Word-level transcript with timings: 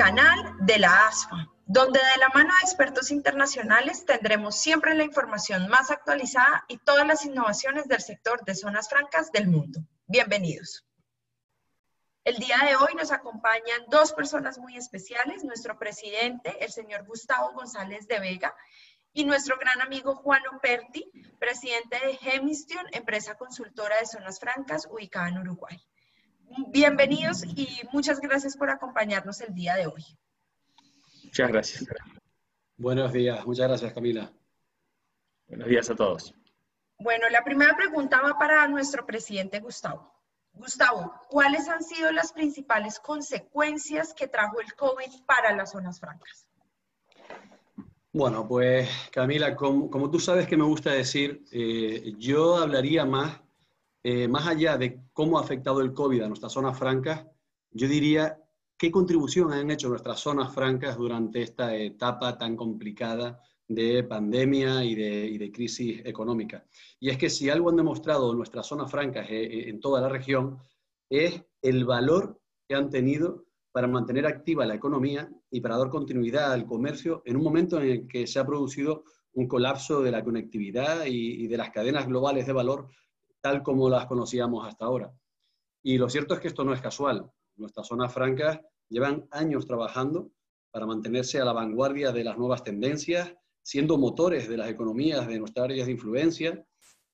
canal 0.00 0.56
de 0.60 0.78
la 0.78 1.08
ASFA, 1.08 1.46
donde 1.66 1.98
de 1.98 2.20
la 2.20 2.30
mano 2.30 2.48
de 2.54 2.60
expertos 2.62 3.10
internacionales 3.10 4.06
tendremos 4.06 4.56
siempre 4.56 4.94
la 4.94 5.04
información 5.04 5.68
más 5.68 5.90
actualizada 5.90 6.64
y 6.68 6.78
todas 6.78 7.06
las 7.06 7.26
innovaciones 7.26 7.86
del 7.86 8.00
sector 8.00 8.42
de 8.46 8.54
zonas 8.54 8.88
francas 8.88 9.30
del 9.30 9.48
mundo. 9.48 9.80
Bienvenidos. 10.06 10.86
El 12.24 12.36
día 12.36 12.56
de 12.66 12.76
hoy 12.76 12.94
nos 12.96 13.12
acompañan 13.12 13.84
dos 13.90 14.14
personas 14.14 14.56
muy 14.56 14.74
especiales, 14.74 15.44
nuestro 15.44 15.78
presidente, 15.78 16.56
el 16.64 16.72
señor 16.72 17.04
Gustavo 17.04 17.52
González 17.52 18.08
de 18.08 18.20
Vega, 18.20 18.54
y 19.12 19.24
nuestro 19.24 19.58
gran 19.58 19.82
amigo 19.82 20.14
Juan 20.14 20.40
Operti, 20.56 21.12
presidente 21.38 21.98
de 22.06 22.16
Gemistion, 22.16 22.86
empresa 22.92 23.34
consultora 23.34 23.98
de 23.98 24.06
zonas 24.06 24.40
francas 24.40 24.88
ubicada 24.90 25.28
en 25.28 25.40
Uruguay. 25.40 25.78
Bienvenidos 26.68 27.44
y 27.44 27.80
muchas 27.92 28.20
gracias 28.20 28.56
por 28.56 28.70
acompañarnos 28.70 29.40
el 29.40 29.54
día 29.54 29.76
de 29.76 29.86
hoy. 29.86 30.04
Muchas 31.24 31.48
gracias. 31.48 31.86
Buenos 32.76 33.12
días, 33.12 33.46
muchas 33.46 33.68
gracias 33.68 33.92
Camila. 33.92 34.32
Buenos 35.46 35.68
días 35.68 35.88
a 35.90 35.94
todos. 35.94 36.34
Bueno, 36.98 37.28
la 37.30 37.44
primera 37.44 37.76
pregunta 37.76 38.20
va 38.20 38.38
para 38.38 38.66
nuestro 38.66 39.06
presidente 39.06 39.60
Gustavo. 39.60 40.12
Gustavo, 40.52 41.14
¿cuáles 41.28 41.68
han 41.68 41.82
sido 41.84 42.10
las 42.10 42.32
principales 42.32 42.98
consecuencias 42.98 44.12
que 44.12 44.26
trajo 44.26 44.60
el 44.60 44.74
COVID 44.74 45.24
para 45.26 45.54
las 45.54 45.70
zonas 45.70 46.00
francas? 46.00 46.46
Bueno, 48.12 48.48
pues 48.48 48.88
Camila, 49.12 49.54
como, 49.54 50.10
tú 50.10 50.18
sabes 50.18 50.48
que 50.48 50.56
me 50.56 50.64
gusta 50.64 50.90
decir, 50.90 51.44
eh, 51.52 52.12
yo 52.18 52.56
hablaría 52.56 53.04
más 53.04 53.40
eh, 54.02 54.28
más 54.28 54.46
allá 54.46 54.78
de 54.78 55.02
cómo 55.12 55.38
ha 55.38 55.42
afectado 55.42 55.80
el 55.80 55.92
COVID 55.92 56.22
a 56.22 56.28
nuestras 56.28 56.52
zonas 56.52 56.78
francas, 56.78 57.26
yo 57.70 57.86
diría 57.86 58.38
qué 58.78 58.90
contribución 58.90 59.52
han 59.52 59.70
hecho 59.70 59.90
nuestras 59.90 60.20
zonas 60.20 60.54
francas 60.54 60.96
durante 60.96 61.42
esta 61.42 61.76
etapa 61.76 62.38
tan 62.38 62.56
complicada 62.56 63.42
de 63.68 64.02
pandemia 64.02 64.82
y 64.84 64.94
de, 64.94 65.52
crisis 65.52 66.00
económica. 66.04 66.64
Y 66.98 67.10
es 67.10 67.18
que 67.18 67.28
si 67.28 67.50
algo 67.50 67.68
han 67.68 67.76
demostrado 67.76 68.34
nuestras 68.34 68.66
zonas 68.66 68.90
francas 68.90 69.28
eh, 69.30 69.44
eh, 69.44 69.68
en 69.68 69.80
toda 69.80 70.00
la 70.00 70.08
región 70.08 70.58
es 71.08 71.42
el 71.60 71.84
valor 71.84 72.40
que 72.66 72.74
han 72.74 72.88
tenido 72.88 73.44
para 73.70 73.86
mantener 73.86 74.26
activa 74.26 74.66
la 74.66 74.74
economía 74.74 75.30
y 75.50 75.60
para 75.60 75.76
dar 75.76 75.90
continuidad 75.90 76.52
al 76.52 76.66
comercio 76.66 77.22
en 77.26 77.36
un 77.36 77.44
momento 77.44 77.80
en 77.80 77.88
el 77.90 78.08
que 78.08 78.26
se 78.26 78.38
ha 78.38 78.46
producido 78.46 79.04
un 79.34 79.46
colapso 79.46 80.00
de 80.00 80.10
la 80.10 80.24
conectividad 80.24 81.04
y 81.06 81.46
de 81.46 81.56
las 81.56 81.70
cadenas 81.70 82.08
globales 82.08 82.46
de 82.46 82.52
valor 82.52 82.88
tal 83.40 83.62
como 83.62 83.88
las 83.88 84.06
conocíamos 84.06 84.66
hasta 84.66 84.84
ahora. 84.84 85.12
Y 85.82 85.98
lo 85.98 86.08
cierto 86.08 86.34
es 86.34 86.40
que 86.40 86.48
esto 86.48 86.64
no 86.64 86.74
es 86.74 86.80
casual. 86.80 87.30
Nuestras 87.56 87.86
zonas 87.86 88.12
francas 88.12 88.60
llevan 88.88 89.26
años 89.30 89.66
trabajando 89.66 90.30
para 90.70 90.86
mantenerse 90.86 91.40
a 91.40 91.44
la 91.44 91.52
vanguardia 91.52 92.12
de 92.12 92.24
las 92.24 92.38
nuevas 92.38 92.62
tendencias, 92.62 93.34
siendo 93.62 93.98
motores 93.98 94.48
de 94.48 94.56
las 94.56 94.68
economías 94.68 95.26
de 95.26 95.38
nuestras 95.38 95.64
áreas 95.64 95.86
de 95.86 95.92
influencia, 95.92 96.64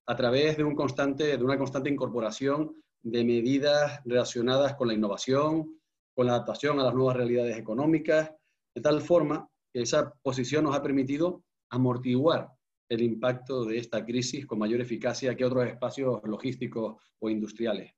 a 0.08 0.16
través 0.16 0.56
de, 0.56 0.64
un 0.64 0.74
constante, 0.74 1.36
de 1.36 1.44
una 1.44 1.58
constante 1.58 1.90
incorporación 1.90 2.76
de 3.02 3.24
medidas 3.24 4.00
relacionadas 4.04 4.74
con 4.74 4.88
la 4.88 4.94
innovación, 4.94 5.80
con 6.14 6.26
la 6.26 6.34
adaptación 6.34 6.78
a 6.80 6.84
las 6.84 6.94
nuevas 6.94 7.16
realidades 7.16 7.56
económicas, 7.56 8.32
de 8.74 8.80
tal 8.80 9.00
forma 9.00 9.48
que 9.72 9.82
esa 9.82 10.12
posición 10.22 10.64
nos 10.64 10.76
ha 10.76 10.82
permitido 10.82 11.42
amortiguar 11.70 12.55
el 12.88 13.02
impacto 13.02 13.64
de 13.64 13.78
esta 13.78 14.04
crisis 14.04 14.46
con 14.46 14.58
mayor 14.58 14.80
eficacia 14.80 15.34
que 15.34 15.44
otros 15.44 15.66
espacios 15.66 16.20
logísticos 16.24 16.96
o 17.18 17.30
industriales. 17.30 17.92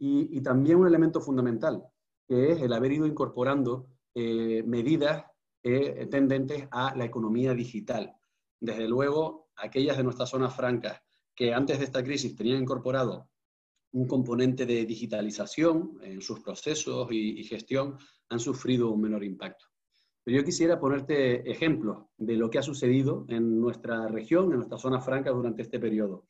Y, 0.00 0.40
también 0.42 0.78
un 0.78 0.86
elemento 0.86 1.20
fundamental, 1.20 1.82
que 2.26 2.52
es 2.52 2.62
el 2.62 2.72
haber 2.72 2.92
ido 2.92 3.06
incorporando 3.06 3.88
eh, 4.14 4.62
medidas 4.64 5.24
eh, 5.62 6.06
tendentes 6.10 6.68
a 6.70 6.94
la 6.96 7.04
economía 7.04 7.52
digital. 7.52 8.14
Desde 8.60 8.88
luego, 8.88 9.50
aquellas 9.56 9.96
de 9.96 10.04
nuestras 10.04 10.30
zonas 10.30 10.54
francas 10.54 11.00
que 11.34 11.52
antes 11.52 11.78
de 11.78 11.84
esta 11.84 12.02
crisis 12.02 12.36
tenían 12.36 12.62
incorporado 12.62 13.28
un 13.92 14.06
componente 14.06 14.66
de 14.66 14.84
digitalización 14.84 15.98
en 16.02 16.20
sus 16.20 16.40
procesos 16.40 17.08
y 17.10 17.42
gestión, 17.44 17.96
han 18.28 18.40
sufrido 18.40 18.90
un 18.90 19.00
menor 19.00 19.24
impacto. 19.24 19.66
Pero 20.28 20.40
yo 20.40 20.44
quisiera 20.44 20.78
ponerte 20.78 21.50
ejemplos 21.50 22.04
de 22.18 22.36
lo 22.36 22.50
que 22.50 22.58
ha 22.58 22.62
sucedido 22.62 23.24
en 23.30 23.58
nuestra 23.58 24.08
región, 24.08 24.50
en 24.50 24.58
nuestra 24.58 24.76
zona 24.76 25.00
franca 25.00 25.30
durante 25.30 25.62
este 25.62 25.80
periodo. 25.80 26.26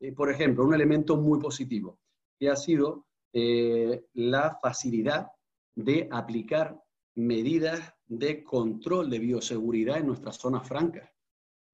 Eh, 0.00 0.12
por 0.12 0.30
ejemplo, 0.30 0.64
un 0.64 0.72
elemento 0.72 1.18
muy 1.18 1.38
positivo, 1.38 2.00
que 2.40 2.48
ha 2.48 2.56
sido 2.56 3.08
eh, 3.30 4.06
la 4.14 4.58
facilidad 4.62 5.26
de 5.74 6.08
aplicar 6.10 6.80
medidas 7.14 7.92
de 8.06 8.42
control 8.42 9.10
de 9.10 9.18
bioseguridad 9.18 9.98
en 9.98 10.06
nuestras 10.06 10.38
zonas 10.38 10.66
francas. 10.66 11.10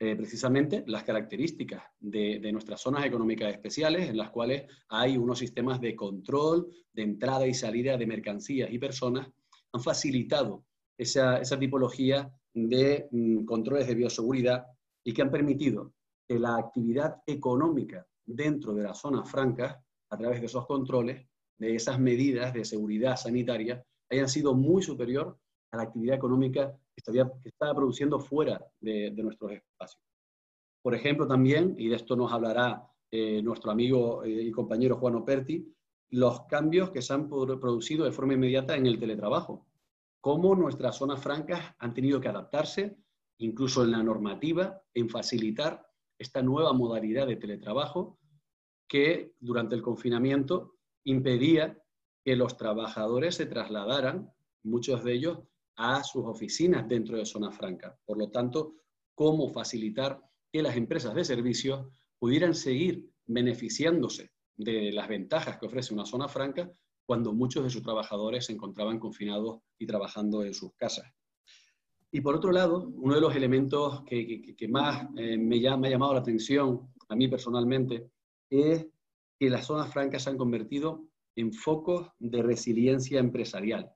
Eh, 0.00 0.16
precisamente 0.16 0.82
las 0.88 1.04
características 1.04 1.84
de, 2.00 2.40
de, 2.40 2.50
nuestras 2.50 2.80
zonas 2.80 3.04
económicas 3.04 3.52
especiales, 3.52 4.10
en 4.10 4.16
las 4.16 4.30
cuales 4.30 4.64
hay 4.88 5.16
unos 5.16 5.38
sistemas 5.38 5.80
de 5.80 5.94
control 5.94 6.74
de 6.92 7.02
entrada 7.02 7.46
y 7.46 7.54
salida 7.54 7.96
de 7.96 8.06
mercancías 8.08 8.68
y 8.72 8.80
personas, 8.80 9.30
han 9.72 9.80
facilitado 9.80 10.64
esa, 10.98 11.58
tipología 11.58 12.30
de 12.52 13.08
mm, 13.10 13.44
controles 13.44 13.86
de 13.86 13.94
bioseguridad 13.94 14.66
y 15.04 15.12
que 15.12 15.22
han 15.22 15.30
permitido 15.30 15.94
que 16.28 16.38
la 16.38 16.56
actividad 16.56 17.22
económica 17.24 18.06
dentro 18.26 18.74
de 18.74 18.82
las 18.82 18.98
zonas 18.98 19.30
francas, 19.30 19.78
a 20.10 20.18
través 20.18 20.40
de 20.40 20.46
esos 20.46 20.66
controles, 20.66 21.26
de 21.58 21.74
esas 21.74 21.98
medidas 21.98 22.52
de 22.52 22.64
seguridad 22.64 23.16
sanitaria, 23.16 23.82
hayan 24.10 24.28
sido 24.28 24.54
muy 24.54 24.82
superior 24.82 25.38
a 25.72 25.76
la 25.78 25.84
actividad 25.84 26.16
económica 26.16 26.76
que, 26.94 27.02
estaba 27.44 27.74
produciendo 27.74 28.18
fuera 28.18 28.60
de, 28.80 29.10
nuestros 29.10 29.52
espacios. 29.52 30.02
Por 30.82 30.94
ejemplo, 30.94 31.26
también, 31.26 31.74
y 31.78 31.88
de 31.88 31.96
esto 31.96 32.16
nos 32.16 32.32
hablará 32.32 32.86
eh, 33.10 33.42
nuestro 33.42 33.70
amigo 33.70 34.24
eh, 34.24 34.30
y 34.30 34.50
compañero 34.50 34.96
Juan 34.96 35.16
Operti, 35.16 35.74
los 36.10 36.42
cambios 36.46 36.90
que 36.90 37.02
se 37.02 37.12
han 37.12 37.28
producido 37.28 38.04
de 38.04 38.12
forma 38.12 38.34
inmediata 38.34 38.76
en 38.76 38.86
el 38.86 38.98
teletrabajo 38.98 39.67
cómo 40.20 40.54
nuestras 40.54 40.96
zonas 40.96 41.22
francas 41.22 41.74
han 41.78 41.94
tenido 41.94 42.20
que 42.20 42.28
adaptarse, 42.28 42.96
incluso 43.38 43.84
en 43.84 43.92
la 43.92 44.02
normativa, 44.02 44.82
en 44.94 45.08
facilitar 45.08 45.86
esta 46.18 46.42
nueva 46.42 46.72
modalidad 46.72 47.26
de 47.26 47.36
teletrabajo 47.36 48.18
que 48.88 49.34
durante 49.38 49.74
el 49.74 49.82
confinamiento 49.82 50.74
impedía 51.04 51.80
que 52.24 52.36
los 52.36 52.56
trabajadores 52.56 53.36
se 53.36 53.46
trasladaran, 53.46 54.32
muchos 54.62 55.04
de 55.04 55.12
ellos, 55.14 55.38
a 55.76 56.02
sus 56.02 56.24
oficinas 56.26 56.88
dentro 56.88 57.16
de 57.16 57.24
zonas 57.24 57.56
francas. 57.56 57.96
Por 58.04 58.18
lo 58.18 58.30
tanto, 58.30 58.74
cómo 59.14 59.48
facilitar 59.48 60.20
que 60.52 60.62
las 60.62 60.76
empresas 60.76 61.14
de 61.14 61.24
servicios 61.24 61.86
pudieran 62.18 62.54
seguir 62.54 63.10
beneficiándose 63.26 64.32
de 64.56 64.90
las 64.90 65.08
ventajas 65.08 65.58
que 65.58 65.66
ofrece 65.66 65.94
una 65.94 66.04
zona 66.04 66.28
franca 66.28 66.70
cuando 67.08 67.32
muchos 67.32 67.64
de 67.64 67.70
sus 67.70 67.82
trabajadores 67.82 68.44
se 68.44 68.52
encontraban 68.52 68.98
confinados 68.98 69.62
y 69.78 69.86
trabajando 69.86 70.44
en 70.44 70.52
sus 70.52 70.74
casas. 70.74 71.10
Y 72.12 72.20
por 72.20 72.36
otro 72.36 72.52
lado, 72.52 72.92
uno 72.96 73.14
de 73.14 73.20
los 73.22 73.34
elementos 73.34 74.02
que, 74.04 74.68
más 74.68 75.08
eh, 75.16 75.38
me, 75.38 75.58
llama, 75.58 75.86
ha 75.86 75.90
llamado 75.90 76.12
la 76.12 76.20
atención 76.20 76.92
a 77.08 77.16
mí 77.16 77.26
personalmente 77.26 78.10
es 78.50 78.86
que 79.38 79.48
las 79.48 79.64
zonas 79.64 79.90
francas 79.90 80.24
se 80.24 80.28
han 80.28 80.36
convertido 80.36 81.08
en 81.34 81.50
focos 81.50 82.10
de 82.18 82.42
resiliencia 82.42 83.20
empresarial, 83.20 83.90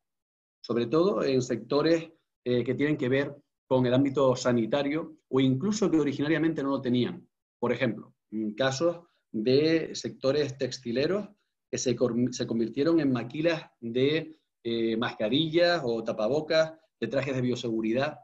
sobre 0.63 0.87
todo 0.87 1.23
en 1.23 1.43
sectores 1.43 2.11
eh, 2.47 2.65
que 2.65 2.75
tienen 2.75 2.97
que 2.97 3.11
ver 3.11 3.37
con 3.67 3.85
el 3.85 3.93
ámbito 3.93 4.35
sanitario 4.37 5.19
o 5.29 5.39
incluso 5.39 5.91
que 5.91 6.01
originariamente 6.01 6.63
no 6.63 6.71
lo 6.71 6.81
tenían. 6.81 7.29
Por 7.59 7.73
ejemplo, 7.73 8.15
casos 8.57 9.01
de 9.31 9.95
sectores 9.95 10.57
textileros 10.57 11.29
que 11.73 11.79
se, 11.79 11.97
convirtieron 11.97 13.01
en 13.01 13.11
maquilas 13.11 13.71
de 13.81 14.37
eh, 14.63 14.95
mascarillas 14.99 15.81
o 15.83 16.05
tapabocas, 16.05 16.75
de 17.01 17.09
trajes 17.09 17.35
de 17.35 17.41
bioseguridad. 17.41 18.19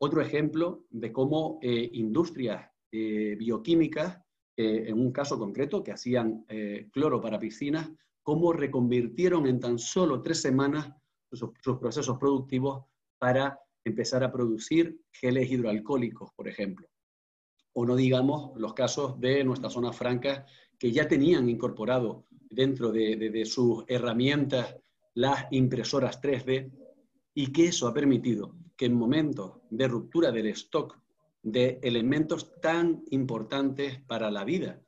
Otro 0.00 0.22
ejemplo 0.22 0.86
de 0.88 1.12
cómo 1.12 1.58
eh, 1.60 1.90
industrias 1.92 2.70
eh, 2.90 3.36
bioquímicas, 3.38 4.18
en 4.56 4.98
un 4.98 5.10
caso 5.10 5.38
concreto, 5.38 5.82
que 5.82 5.92
hacían 5.92 6.44
cloro 6.92 7.18
para 7.18 7.38
piscinas, 7.38 7.90
cómo 8.22 8.52
reconvirtieron 8.52 9.46
en 9.46 9.58
tan 9.58 9.78
solo 9.78 10.20
tres 10.20 10.42
semanas 10.42 10.92
sus, 11.32 11.52
sus 11.62 11.78
procesos 11.78 12.18
productivos 12.18 12.84
para 13.18 13.58
empezar 13.82 14.22
a 14.22 14.30
producir 14.30 15.00
geles 15.12 15.50
hidroalcohólicos, 15.50 16.32
por 16.34 16.46
ejemplo. 16.46 16.86
O 17.72 17.86
no 17.86 17.96
digamos 17.96 18.54
los 18.60 18.74
casos 18.74 19.18
de 19.18 19.44
nuestras 19.44 19.72
zonas 19.72 19.96
francas 19.96 20.44
que 20.78 20.92
ya 20.92 21.08
tenían 21.08 21.48
incorporado 21.48 22.26
dentro 22.50 22.90
de, 22.90 23.44
sus 23.46 23.84
herramientas 23.86 24.76
las 25.14 25.46
impresoras 25.52 26.20
3D 26.20 26.70
y 27.34 27.52
que 27.52 27.66
eso 27.66 27.86
ha 27.86 27.94
permitido 27.94 28.54
que 28.76 28.86
en 28.86 28.94
momentos 28.94 29.60
de 29.70 29.88
ruptura 29.88 30.32
del 30.32 30.48
stock 30.48 30.98
de 31.42 31.78
elementos 31.82 32.60
tan 32.60 33.02
importantes 33.10 34.00
para 34.00 34.30
la 34.30 34.44
vida, 34.44 34.80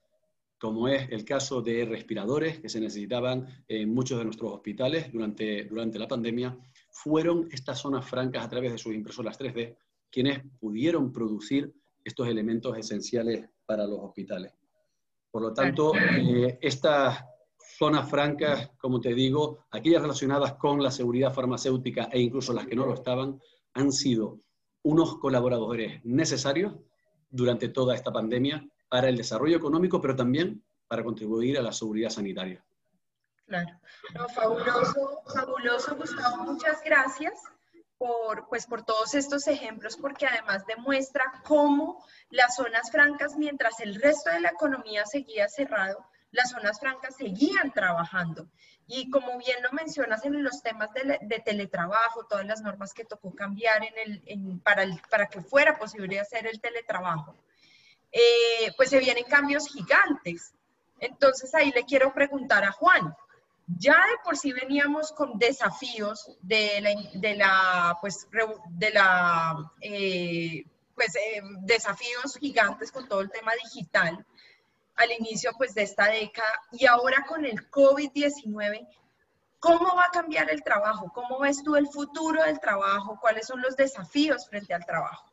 como 0.59 0.89
es 0.89 1.09
el 1.11 1.25
caso 1.25 1.63
de 1.63 1.85
respiradores 1.85 2.61
que 2.61 2.69
se 2.69 2.81
necesitaban 2.81 3.47
en 3.69 3.93
muchos 3.93 4.19
de 4.19 4.25
nuestros 4.25 4.53
hospitales 4.53 5.11
durante, 5.13 5.65
durante 5.65 5.99
la 5.99 6.09
pandemia, 6.09 6.57
fueron 6.91 7.49
estas 7.51 7.79
zonas 7.79 8.05
francas 8.05 8.45
a 8.45 8.49
través 8.49 8.73
de 8.73 8.79
sus 8.79 8.95
impresoras 8.95 9.39
3D 9.39 9.77
quienes 10.11 10.43
pudieron 10.61 11.11
producir 11.11 11.73
estos 12.05 12.29
elementos 12.29 12.77
esenciales 12.77 13.49
para 13.65 13.87
los 13.87 13.99
hospitales. 14.01 14.53
Por 15.31 15.43
lo 15.43 15.55
tanto, 15.55 15.93
eh, 15.97 16.59
estas 16.61 17.25
zonas 17.79 18.09
francas, 18.09 18.71
como 18.79 19.01
te 19.01 19.15
digo, 19.15 19.65
aquellas 19.71 20.03
relacionadas 20.03 20.55
con 20.55 20.83
la 20.83 20.91
seguridad 20.91 21.33
farmacéutica 21.33 22.09
e 22.13 22.21
incluso 22.21 22.53
las 22.53 22.67
que 22.67 22.77
no 22.77 22.87
lo 22.87 22.95
estaban, 22.95 23.41
han 23.75 23.93
sido 23.93 24.39
unos 24.83 25.19
colaboradores 25.19 26.01
necesarios 26.05 26.75
durante 27.31 27.69
toda 27.69 27.95
esta 27.95 28.13
pandemia 28.13 28.67
para 28.89 29.09
el 29.09 29.17
desarrollo 29.17 29.57
económico, 29.57 30.01
pero 30.01 30.15
también 30.15 30.63
para 30.87 31.03
contribuir 31.03 31.59
a 31.59 31.63
la 31.63 31.73
seguridad 31.73 32.11
sanitaria. 32.11 32.65
Claro. 33.47 33.81
fabuloso, 34.35 35.23
fabuloso, 35.35 35.97
Gustavo. 35.97 36.45
Muchas 36.45 36.83
gracias 36.85 37.35
por, 37.99 38.49
pues, 38.49 38.67
por 38.67 38.85
todos 38.85 39.15
estos 39.15 39.47
ejemplos, 39.47 39.97
porque 39.97 40.27
además 40.27 40.67
demuestra 40.67 41.23
cómo 41.45 42.05
las 42.31 42.57
zonas 42.57 42.91
francas, 42.91 43.37
mientras 43.37 43.81
el 43.81 44.01
resto 44.01 44.31
de 44.31 44.41
la 44.41 44.51
economía 44.51 45.07
seguía 45.07 45.49
cerrado, 45.49 46.05
las 46.33 46.51
zonas 46.51 46.81
francas 46.81 47.17
seguían 47.17 47.73
trabajando. 47.73 48.49
Y 48.87 49.11
como 49.11 49.39
bien 49.39 49.63
lo 49.63 49.71
mencionas 49.73 50.25
en 50.25 50.43
los 50.43 50.63
temas 50.63 50.91
de, 50.93 51.43
teletrabajo, 51.45 52.27
todas 52.27 52.45
las 52.45 52.63
normas 52.63 52.93
que 52.93 53.05
tocó 53.05 53.35
cambiar 53.35 53.83
para, 54.63 55.29
que 55.29 55.41
fuera 55.41 55.79
posible 55.79 56.19
hacer 56.19 56.47
el 56.47 56.61
teletrabajo, 56.61 57.37
eh, 58.11 58.73
pues 58.77 58.91
se 58.91 58.99
vienen 58.99 59.25
cambios 59.25 59.69
gigantes. 59.69 60.53
Entonces 60.99 61.55
ahí 61.55 61.71
le 61.73 61.85
quiero 61.85 62.13
preguntar 62.13 62.65
a 62.65 62.73
Juan, 62.73 63.15
ya 63.67 63.95
de 63.95 64.17
por 64.25 64.37
sí 64.37 64.53
veníamos 64.53 65.13
con 65.13 65.39
desafíos 65.39 66.31
de 66.41 66.81
la, 67.37 67.99
pues, 68.01 68.27
eh, 69.81 70.65
pues, 70.95 71.17
eh, 71.17 71.43
desafíos 71.61 72.37
gigantes 72.39 72.91
con 72.91 73.09
todo 73.09 73.21
el 73.21 73.31
tema 73.31 73.53
digital 73.65 74.27
al 74.97 75.11
inicio, 75.19 75.53
pues, 75.57 75.75
de 75.75 75.83
esta 75.83 76.09
década 76.09 76.53
y 76.73 76.87
ahora 76.87 77.25
con 77.27 77.45
el 77.45 77.71
COVID-19, 77.71 78.87
¿cómo 79.59 79.95
va 79.97 80.05
a 80.05 80.11
cambiar 80.11 80.51
el 80.51 80.63
trabajo? 80.63 81.11
¿Cómo 81.15 81.41
ves 81.41 81.63
tú 81.63 81.77
el 81.77 81.87
futuro 81.89 82.43
del 82.43 82.61
trabajo? 82.61 83.19
¿Cuáles 83.21 83.47
son 83.47 83.63
los 83.63 83.77
desafíos 83.77 84.49
frente 84.49 84.75
al 84.75 84.85
trabajo? 84.85 85.33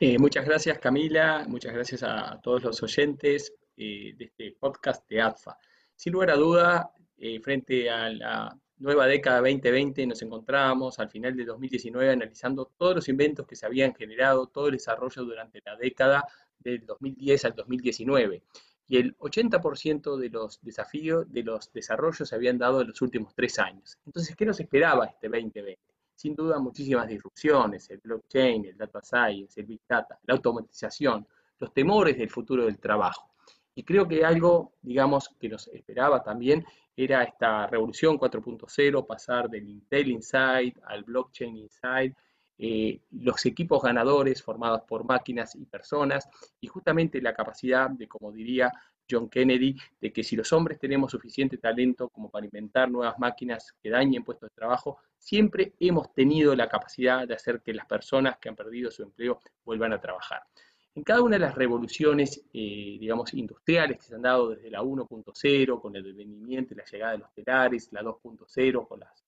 Eh, 0.00 0.18
muchas 0.18 0.44
gracias, 0.44 0.78
Camila. 0.78 1.44
Muchas 1.46 1.72
gracias 1.72 2.02
a 2.02 2.40
todos 2.42 2.62
los 2.62 2.82
oyentes 2.82 3.52
de 3.76 4.16
este 4.18 4.56
podcast 4.58 5.08
de 5.08 5.20
ADFA. 5.20 5.58
Sin 5.96 6.12
lugar 6.12 6.30
a 6.30 6.36
duda, 6.36 6.92
eh, 7.18 7.40
frente 7.40 7.88
a 7.90 8.08
la 8.10 8.58
nueva 8.78 9.06
década 9.06 9.38
2020 9.38 10.06
nos 10.08 10.22
encontrábamos 10.22 10.98
al 10.98 11.08
final 11.08 11.36
de 11.36 11.44
2019 11.44 12.10
analizando 12.10 12.72
todos 12.76 12.96
los 12.96 13.08
inventos 13.08 13.46
que 13.46 13.54
se 13.54 13.64
habían 13.64 13.94
generado, 13.94 14.48
todo 14.48 14.66
el 14.66 14.72
desarrollo 14.72 15.22
durante 15.22 15.62
la 15.64 15.76
década 15.76 16.24
del 16.62 16.86
2010 16.86 17.44
al 17.44 17.54
2019. 17.54 18.42
Y 18.88 18.96
el 18.98 19.16
80% 19.18 20.16
de 20.16 20.28
los 20.28 20.60
desafíos, 20.62 21.32
de 21.32 21.42
los 21.42 21.72
desarrollos 21.72 22.28
se 22.28 22.34
habían 22.34 22.58
dado 22.58 22.80
en 22.80 22.88
los 22.88 23.00
últimos 23.00 23.34
tres 23.34 23.58
años. 23.58 23.98
Entonces, 24.04 24.36
¿qué 24.36 24.44
nos 24.44 24.60
esperaba 24.60 25.06
este 25.06 25.28
2020? 25.28 25.78
Sin 26.14 26.34
duda, 26.34 26.58
muchísimas 26.58 27.08
disrupciones, 27.08 27.88
el 27.90 27.98
blockchain, 27.98 28.66
el 28.66 28.76
data 28.76 29.00
science, 29.02 29.60
el 29.60 29.66
big 29.66 29.80
data, 29.88 30.18
la 30.24 30.34
automatización, 30.34 31.26
los 31.58 31.72
temores 31.72 32.16
del 32.16 32.30
futuro 32.30 32.66
del 32.66 32.78
trabajo. 32.78 33.30
Y 33.74 33.84
creo 33.84 34.06
que 34.06 34.24
algo, 34.24 34.74
digamos, 34.82 35.30
que 35.40 35.48
nos 35.48 35.68
esperaba 35.68 36.22
también 36.22 36.64
era 36.94 37.22
esta 37.22 37.66
revolución 37.66 38.18
4.0, 38.18 39.06
pasar 39.06 39.48
del 39.48 39.68
Intel 39.68 40.10
Inside 40.10 40.74
al 40.84 41.04
Blockchain 41.04 41.56
Inside, 41.56 42.14
eh, 42.58 43.00
los 43.10 43.44
equipos 43.46 43.82
ganadores 43.82 44.42
formados 44.42 44.82
por 44.82 45.04
máquinas 45.04 45.54
y 45.54 45.64
personas, 45.64 46.28
y 46.60 46.66
justamente 46.68 47.20
la 47.20 47.34
capacidad 47.34 47.90
de, 47.90 48.06
como 48.06 48.32
diría 48.32 48.72
John 49.10 49.28
Kennedy, 49.28 49.76
de 50.00 50.12
que 50.12 50.22
si 50.22 50.36
los 50.36 50.52
hombres 50.52 50.78
tenemos 50.78 51.10
suficiente 51.10 51.58
talento 51.58 52.08
como 52.08 52.30
para 52.30 52.46
inventar 52.46 52.90
nuevas 52.90 53.18
máquinas 53.18 53.74
que 53.82 53.90
dañen 53.90 54.24
puestos 54.24 54.48
de 54.50 54.54
trabajo, 54.54 54.98
siempre 55.18 55.74
hemos 55.80 56.12
tenido 56.14 56.54
la 56.54 56.68
capacidad 56.68 57.26
de 57.26 57.34
hacer 57.34 57.62
que 57.62 57.74
las 57.74 57.86
personas 57.86 58.38
que 58.38 58.48
han 58.48 58.56
perdido 58.56 58.90
su 58.90 59.02
empleo 59.02 59.40
vuelvan 59.64 59.92
a 59.92 60.00
trabajar. 60.00 60.42
En 60.94 61.04
cada 61.04 61.22
una 61.22 61.36
de 61.36 61.40
las 61.40 61.54
revoluciones, 61.54 62.44
eh, 62.52 62.98
digamos, 63.00 63.32
industriales 63.32 63.96
que 63.96 64.02
se 64.02 64.14
han 64.14 64.22
dado 64.22 64.50
desde 64.50 64.70
la 64.70 64.82
1.0, 64.82 65.80
con 65.80 65.96
el 65.96 66.02
devenimiento 66.04 66.74
y 66.74 66.76
la 66.76 66.84
llegada 66.84 67.12
de 67.12 67.18
los 67.18 67.32
telares, 67.32 67.88
la 67.92 68.02
2.0, 68.02 68.86
con 68.86 69.00
las, 69.00 69.24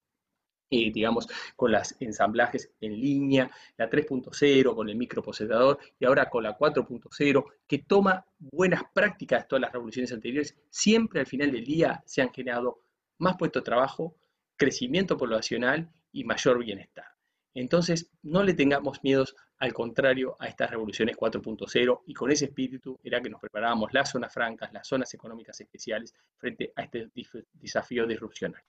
eh, 0.71 0.91
digamos, 0.93 1.29
con 1.57 1.73
las 1.73 1.97
ensamblajes 2.01 2.71
en 2.81 2.99
línea, 3.01 3.51
la 3.77 3.89
3.0, 3.89 4.75
con 4.75 4.89
el 4.89 4.97
microprocesador, 4.97 5.79
y 5.99 6.05
ahora 6.05 6.29
con 6.29 6.43
la 6.43 6.57
4.0, 6.59 7.45
que 7.67 7.79
toma 7.79 8.27
buenas 8.39 8.83
prácticas 8.93 9.43
de 9.43 9.49
todas 9.49 9.63
las 9.63 9.73
revoluciones 9.73 10.13
anteriores, 10.13 10.57
siempre 10.71 11.21
al 11.21 11.27
final 11.27 11.53
del 11.53 11.65
día 11.65 12.03
se 12.07 12.23
han 12.23 12.33
generado 12.33 12.81
más 13.19 13.37
puestos 13.37 13.63
de 13.63 13.67
trabajo, 13.67 14.17
crecimiento 14.57 15.17
poblacional 15.17 15.91
y 16.13 16.25
mayor 16.25 16.59
bienestar. 16.59 17.07
Entonces, 17.55 18.11
no 18.23 18.43
le 18.43 18.55
tengamos 18.55 19.03
miedos, 19.05 19.37
al 19.59 19.73
contrario, 19.73 20.37
a 20.41 20.49
estas 20.49 20.71
revoluciones 20.71 21.17
4.0 21.17 22.03
y 22.07 22.15
con 22.15 22.31
ese 22.33 22.47
espíritu 22.47 22.99
era 23.05 23.21
que 23.21 23.31
nos 23.31 23.41
preparábamos 23.41 23.93
las 23.93 24.11
zonas 24.11 24.33
francas, 24.33 24.73
las 24.73 24.89
zonas 24.89 25.15
económicas 25.15 25.61
especiales 25.61 26.13
frente 26.37 26.73
a 26.75 26.83
este 26.83 27.09
desafío 27.53 28.07
disrupcional. 28.07 28.63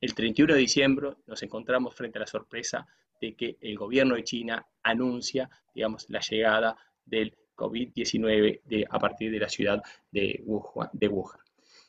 El 0.00 0.14
31 0.14 0.54
de 0.54 0.60
diciembre 0.60 1.10
nos 1.26 1.42
encontramos 1.42 1.94
frente 1.94 2.18
a 2.18 2.20
la 2.20 2.26
sorpresa 2.26 2.86
de 3.20 3.34
que 3.34 3.56
el 3.60 3.76
gobierno 3.76 4.14
de 4.14 4.24
China 4.24 4.66
anuncia, 4.82 5.48
digamos, 5.74 6.06
la 6.10 6.20
llegada 6.20 6.76
del 7.04 7.34
COVID-19 7.56 8.86
a 8.90 8.98
partir 8.98 9.30
de 9.30 9.38
la 9.38 9.48
ciudad 9.48 9.82
de 10.10 10.42
Wuhan. 10.44 10.90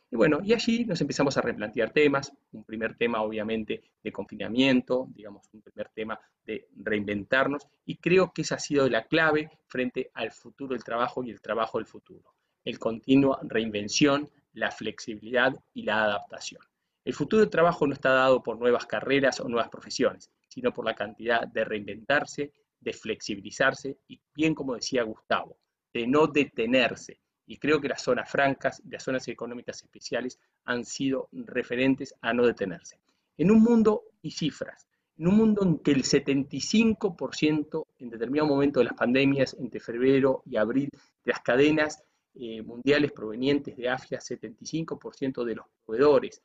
Y 0.09 0.15
bueno, 0.15 0.39
y 0.41 0.53
allí 0.53 0.85
nos 0.85 1.01
empezamos 1.01 1.35
a 1.35 1.41
replantear 1.41 1.91
temas, 1.91 2.31
un 2.53 2.63
primer 2.63 2.95
tema 2.95 3.21
obviamente 3.21 3.81
de 4.01 4.11
confinamiento, 4.13 5.09
digamos, 5.13 5.49
un 5.51 5.61
primer 5.61 5.89
tema 5.89 6.17
de 6.45 6.69
reinventarnos, 6.77 7.67
y 7.85 7.97
creo 7.97 8.31
que 8.31 8.43
esa 8.43 8.55
ha 8.55 8.59
sido 8.59 8.87
la 8.89 9.03
clave 9.03 9.51
frente 9.67 10.09
al 10.13 10.31
futuro 10.31 10.73
del 10.73 10.83
trabajo 10.85 11.25
y 11.25 11.31
el 11.31 11.41
trabajo 11.41 11.77
del 11.77 11.87
futuro, 11.87 12.35
el 12.63 12.79
continua 12.79 13.41
reinvención, 13.43 14.29
la 14.53 14.71
flexibilidad 14.71 15.53
y 15.73 15.83
la 15.83 16.05
adaptación. 16.05 16.61
El 17.07 17.13
futuro 17.13 17.39
del 17.39 17.49
trabajo 17.49 17.87
no 17.87 17.93
está 17.93 18.09
dado 18.09 18.43
por 18.43 18.59
nuevas 18.59 18.85
carreras 18.85 19.39
o 19.39 19.47
nuevas 19.47 19.69
profesiones, 19.69 20.29
sino 20.49 20.73
por 20.73 20.83
la 20.83 20.93
cantidad 20.93 21.47
de 21.47 21.63
reinventarse, 21.63 22.51
de 22.81 22.91
flexibilizarse 22.91 23.99
y, 24.09 24.19
bien 24.35 24.53
como 24.53 24.75
decía 24.75 25.03
Gustavo, 25.03 25.57
de 25.93 26.05
no 26.05 26.27
detenerse, 26.27 27.21
y 27.45 27.59
creo 27.59 27.79
que 27.79 27.87
las 27.87 28.01
zonas 28.01 28.29
francas 28.29 28.81
y 28.85 28.89
las 28.89 29.03
zonas 29.03 29.25
económicas 29.29 29.81
especiales 29.81 30.37
han 30.65 30.83
sido 30.83 31.29
referentes 31.31 32.13
a 32.19 32.33
no 32.33 32.45
detenerse. 32.45 32.99
En 33.37 33.51
un 33.51 33.63
mundo 33.63 34.03
y 34.21 34.31
cifras, 34.31 34.85
en 35.17 35.27
un 35.29 35.37
mundo 35.37 35.63
en 35.63 35.79
que 35.79 35.91
el 35.91 36.03
75% 36.03 37.85
en 37.99 38.09
determinado 38.09 38.49
momento 38.49 38.81
de 38.81 38.85
las 38.85 38.95
pandemias, 38.95 39.55
entre 39.57 39.79
febrero 39.79 40.43
y 40.45 40.57
abril, 40.57 40.89
de 40.91 41.31
las 41.31 41.39
cadenas 41.39 42.03
eh, 42.35 42.61
mundiales 42.63 43.13
provenientes 43.13 43.77
de 43.77 43.87
Asia, 43.87 44.19
75% 44.19 45.45
de 45.45 45.55
los 45.55 45.65
proveedores 45.85 46.41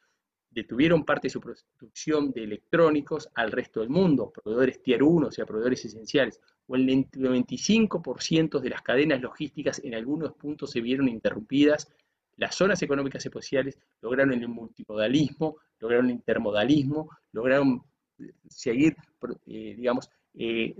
detuvieron 0.52 1.04
parte 1.04 1.26
de 1.26 1.32
su 1.32 1.40
producción 1.40 2.30
de 2.32 2.44
electrónicos 2.44 3.28
al 3.34 3.50
resto 3.50 3.80
del 3.80 3.88
mundo, 3.88 4.30
proveedores 4.30 4.82
tier 4.82 5.02
1, 5.02 5.28
o 5.28 5.30
sea, 5.30 5.46
proveedores 5.46 5.84
esenciales, 5.84 6.40
o 6.66 6.76
el 6.76 6.86
95% 6.86 8.60
de 8.60 8.70
las 8.70 8.82
cadenas 8.82 9.20
logísticas 9.20 9.80
en 9.84 9.94
algunos 9.94 10.34
puntos 10.34 10.70
se 10.70 10.80
vieron 10.80 11.08
interrumpidas, 11.08 11.88
las 12.36 12.54
zonas 12.54 12.82
económicas 12.82 13.24
especiales 13.24 13.78
lograron 14.00 14.32
el 14.32 14.48
multimodalismo, 14.48 15.56
lograron 15.78 16.06
el 16.06 16.12
intermodalismo, 16.12 17.10
lograron 17.32 17.82
eh, 18.18 18.32
seguir, 18.48 18.96
eh, 19.46 19.74
digamos, 19.76 20.10
eh, 20.34 20.74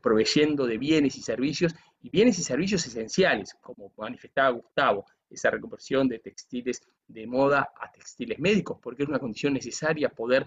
proveyendo 0.00 0.66
de 0.66 0.78
bienes 0.78 1.16
y 1.16 1.22
servicios, 1.22 1.74
y 2.00 2.10
bienes 2.10 2.38
y 2.38 2.42
servicios 2.42 2.86
esenciales, 2.86 3.54
como 3.60 3.92
manifestaba 3.96 4.50
Gustavo, 4.50 5.04
esa 5.34 5.50
reconversión 5.50 6.08
de 6.08 6.18
textiles 6.18 6.82
de 7.06 7.26
moda 7.26 7.70
a 7.78 7.90
textiles 7.90 8.38
médicos, 8.38 8.78
porque 8.82 9.02
es 9.02 9.08
una 9.08 9.18
condición 9.18 9.52
necesaria 9.52 10.08
poder, 10.08 10.46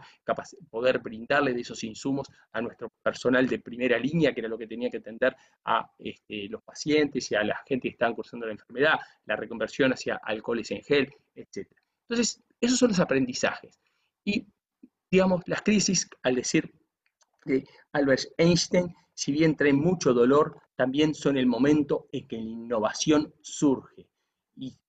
poder 0.70 1.00
brindarle 1.00 1.54
de 1.54 1.62
esos 1.62 1.84
insumos 1.84 2.28
a 2.52 2.62
nuestro 2.62 2.92
personal 3.02 3.48
de 3.48 3.60
primera 3.60 3.98
línea, 4.00 4.34
que 4.34 4.42
era 4.42 4.50
lo 4.50 4.58
que 4.58 4.68
tenía 4.68 4.90
que 4.90 4.98
atender 4.98 5.36
a 5.66 5.90
este, 6.00 6.48
los 6.50 6.64
pacientes 6.64 7.32
y 7.32 7.36
a 7.36 7.44
la 7.44 7.58
gente 7.66 7.88
que 7.88 7.94
estaba 7.94 8.16
cursando 8.16 8.46
la 8.46 8.54
enfermedad, 8.54 9.00
la 9.26 9.36
reconversión 9.36 9.92
hacia 9.92 10.16
alcoholes 10.24 10.72
en 10.72 10.82
gel, 10.84 11.14
etc. 11.36 11.68
Entonces, 12.10 12.42
esos 12.60 12.80
son 12.80 12.90
los 12.90 13.00
aprendizajes. 13.00 13.80
Y, 14.24 14.46
digamos, 15.12 15.42
las 15.46 15.62
crisis, 15.62 16.10
al 16.24 16.36
decir 16.36 16.74
de 17.46 17.66
Albert 17.94 18.24
Einstein, 18.38 18.94
si 19.14 19.32
bien 19.32 19.56
traen 19.56 19.78
mucho 19.78 20.14
dolor, 20.14 20.62
también 20.76 21.16
son 21.16 21.38
el 21.38 21.48
momento 21.48 22.08
en 22.12 22.28
que 22.28 22.38
la 22.38 22.44
innovación 22.44 23.34
surge 23.42 24.08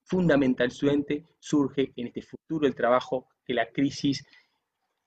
y 0.08 0.16
fundamentalmente 0.16 1.24
surge 1.38 1.92
en 1.96 2.08
este 2.08 2.22
futuro 2.22 2.66
del 2.66 2.74
trabajo 2.74 3.28
que 3.44 3.54
la 3.54 3.70
crisis 3.70 4.24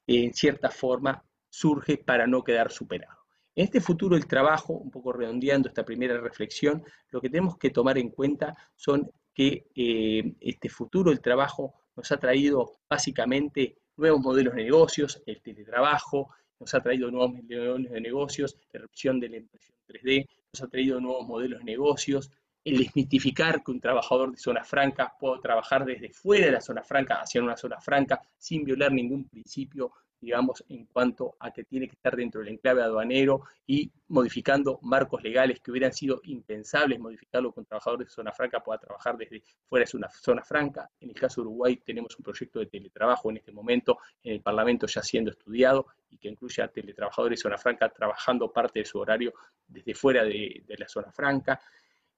en 0.08 0.34
cierta 0.34 0.70
forma 0.70 1.24
surge 1.50 1.98
para 1.98 2.28
no 2.28 2.44
quedar 2.44 2.72
superado. 2.72 3.18
En 3.56 3.66
este 3.66 3.82
futuro 3.82 4.16
del 4.16 4.28
trabajo, 4.28 4.74
un 4.74 4.90
poco 4.90 5.12
redondeando 5.12 5.68
esta 5.68 5.84
primera 5.84 6.20
reflexión, 6.20 6.84
lo 7.10 7.20
que 7.20 7.30
tenemos 7.30 7.58
que 7.58 7.70
tomar 7.70 7.98
en 7.98 8.10
cuenta 8.10 8.56
son 8.76 9.12
que 9.34 9.68
eh, 9.76 10.34
este 10.40 10.70
futuro 10.70 11.10
del 11.10 11.22
trabajo 11.22 11.74
nos 11.96 12.12
ha 12.12 12.18
traído 12.18 12.80
básicamente 12.90 13.78
nuevos 13.98 14.22
modelos 14.22 14.56
de 14.56 14.64
negocios, 14.64 15.22
el 15.26 15.42
teletrabajo, 15.42 16.30
nos 16.60 16.74
ha 16.74 16.82
traído 16.82 17.12
nuevos 17.12 17.34
modelos 17.34 17.92
de 17.92 18.02
negocios, 18.02 18.58
la 18.72 18.80
erupción 18.80 19.20
de 19.20 19.30
la 19.30 19.38
impresión 19.38 19.78
3D, 19.88 20.28
nos 20.54 20.62
ha 20.64 20.68
traído 20.68 21.00
nuevos 21.02 21.28
modelos 21.28 21.60
de 21.60 21.66
negocios, 21.66 22.32
el 22.64 22.78
desmitificar 22.78 23.64
que 23.64 23.72
un 23.72 23.80
trabajador 23.80 24.32
de 24.32 24.38
zona 24.38 24.64
franca 24.64 25.14
pueda 25.20 25.40
trabajar 25.42 25.86
desde 25.86 26.12
fuera 26.12 26.46
de 26.46 26.52
la 26.54 26.62
zona 26.62 26.84
franca 26.84 27.16
hacia 27.16 27.42
una 27.42 27.58
zona 27.58 27.80
franca 27.80 28.22
sin 28.38 28.64
violar 28.64 28.92
ningún 28.92 29.28
principio 29.28 29.92
digamos, 30.22 30.64
en 30.70 30.86
cuanto 30.86 31.36
a 31.40 31.52
que 31.52 31.64
tiene 31.64 31.88
que 31.88 31.96
estar 31.96 32.16
dentro 32.16 32.42
del 32.42 32.54
enclave 32.54 32.84
aduanero 32.84 33.42
y 33.66 33.92
modificando 34.10 34.78
marcos 34.84 35.24
legales 35.24 35.60
que 35.60 35.72
hubieran 35.72 35.92
sido 35.92 36.22
impensables 36.26 37.00
modificarlo 37.00 37.52
con 37.52 37.66
trabajadores 37.66 38.08
de 38.08 38.14
zona 38.14 38.32
franca 38.32 38.60
pueda 38.60 38.78
trabajar 38.78 39.18
desde 39.18 39.42
fuera 39.68 39.86
de 39.92 39.98
una 39.98 40.10
zona 40.10 40.44
franca. 40.44 40.90
En 41.00 41.10
el 41.10 41.16
caso 41.16 41.42
de 41.42 41.48
Uruguay 41.48 41.78
tenemos 41.78 42.16
un 42.20 42.24
proyecto 42.24 42.60
de 42.60 42.68
teletrabajo 42.68 43.32
en 43.32 43.38
este 43.38 43.52
momento 43.52 43.98
en 44.24 44.34
el 44.34 44.42
Parlamento 44.42 44.86
ya 44.86 45.02
siendo 45.02 45.32
estudiado 45.32 45.88
y 46.12 46.18
que 46.20 46.28
incluye 46.28 46.62
a 46.62 46.68
teletrabajadores 46.68 47.40
de 47.40 47.42
zona 47.42 47.58
franca 47.58 47.90
trabajando 47.90 48.52
parte 48.52 48.80
de 48.80 48.86
su 48.86 49.00
horario 49.00 49.34
desde 49.68 49.96
fuera 49.96 50.24
de, 50.24 50.64
la 50.78 50.88
zona 50.88 51.12
franca. 51.12 51.60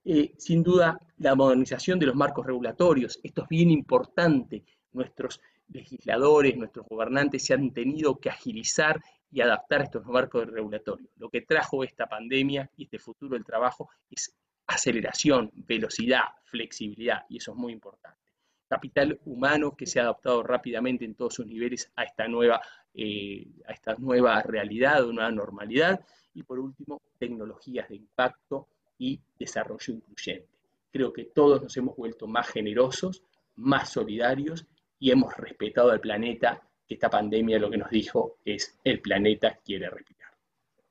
Eh, 0.05 0.33
sin 0.37 0.63
duda, 0.63 0.99
la 1.19 1.35
modernización 1.35 1.97
de 1.97 2.07
los 2.07 2.15
marcos 2.15 2.45
regulatorios, 2.45 3.19
esto 3.23 3.43
es 3.43 3.49
bien 3.49 3.71
importante. 3.71 4.63
Nuestros 4.91 5.39
legisladores, 5.69 6.57
nuestros 6.57 6.85
gobernantes 6.87 7.45
se 7.45 7.53
han 7.53 7.71
tenido 7.71 8.19
que 8.19 8.29
agilizar 8.29 9.01
y 9.31 9.41
adaptar 9.41 9.81
estos 9.81 10.05
marcos 10.05 10.47
regulatorios. 10.47 11.09
Lo 11.17 11.29
que 11.29 11.41
trajo 11.41 11.83
esta 11.83 12.07
pandemia 12.07 12.69
y 12.75 12.83
este 12.83 12.99
futuro 12.99 13.33
del 13.33 13.45
trabajo 13.45 13.89
es 14.09 14.35
aceleración, 14.67 15.51
velocidad, 15.55 16.23
flexibilidad, 16.45 17.25
y 17.29 17.37
eso 17.37 17.51
es 17.51 17.57
muy 17.57 17.73
importante. 17.73 18.19
Capital 18.67 19.19
humano 19.25 19.75
que 19.75 19.85
se 19.85 19.99
ha 19.99 20.03
adaptado 20.03 20.43
rápidamente 20.43 21.05
en 21.05 21.15
todos 21.15 21.35
sus 21.35 21.45
niveles 21.45 21.91
a 21.95 22.03
esta 22.03 22.27
nueva, 22.27 22.61
eh, 22.93 23.47
a 23.67 23.71
esta 23.71 23.95
nueva 23.95 24.41
realidad, 24.41 25.05
una 25.05 25.31
normalidad. 25.31 25.99
Y 26.33 26.43
por 26.43 26.59
último, 26.59 27.01
tecnologías 27.19 27.89
de 27.89 27.95
impacto 27.95 28.67
y 28.97 29.21
desarrollo 29.37 29.93
incluyente. 29.93 30.49
Creo 30.91 31.11
que 31.11 31.25
todos 31.25 31.61
nos 31.61 31.75
hemos 31.77 31.95
vuelto 31.95 32.27
más 32.27 32.47
generosos, 32.49 33.23
más 33.55 33.89
solidarios 33.89 34.65
y 34.99 35.11
hemos 35.11 35.35
respetado 35.35 35.91
al 35.91 35.99
planeta, 35.99 36.61
esta 36.93 37.09
pandemia 37.09 37.59
lo 37.59 37.69
que 37.69 37.77
nos 37.77 37.89
dijo 37.89 38.37
es 38.45 38.79
el 38.83 39.01
planeta 39.01 39.57
quiere 39.63 39.89
respirar. 39.89 40.31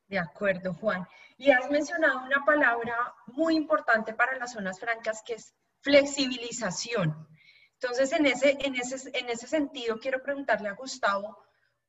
De 0.09 0.19
acuerdo, 0.19 0.75
Juan. 0.75 1.07
Y 1.39 1.51
has 1.51 1.71
mencionado 1.71 2.25
una 2.25 2.45
palabra 2.45 3.15
muy 3.27 3.57
importante 3.57 4.13
para 4.15 4.37
las 4.37 4.53
zonas 4.53 4.79
francas 4.79 5.23
que 5.25 5.35
es 5.35 5.55
flexibilización. 5.81 7.27
Entonces, 7.75 8.13
en 8.13 8.27
ese, 8.27 8.57
en 8.61 8.77
ese, 8.77 9.11
en 9.19 9.29
ese 9.29 9.47
sentido, 9.47 9.99
quiero 9.99 10.23
preguntarle 10.23 10.69
a 10.69 10.75
Gustavo, 10.75 11.39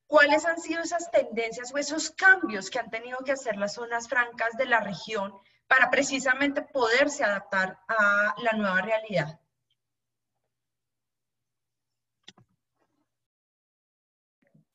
¿cuáles 0.06 0.44
han 0.46 0.58
sido 0.58 0.82
esas 0.82 1.10
tendencias 1.10 1.72
o 1.72 1.78
esos 1.78 2.10
cambios 2.10 2.70
que 2.70 2.78
han 2.78 2.90
tenido 2.90 3.18
que 3.18 3.32
hacer 3.32 3.56
las 3.56 3.74
zonas 3.74 4.08
francas 4.08 4.56
de 4.56 4.66
la 4.66 4.80
región 4.80 5.32
para 5.66 5.90
precisamente 5.90 6.62
poderse 6.62 7.24
adaptar 7.24 7.78
a 7.88 8.34
la 8.42 8.52
nueva 8.52 8.82
realidad? 8.82 9.40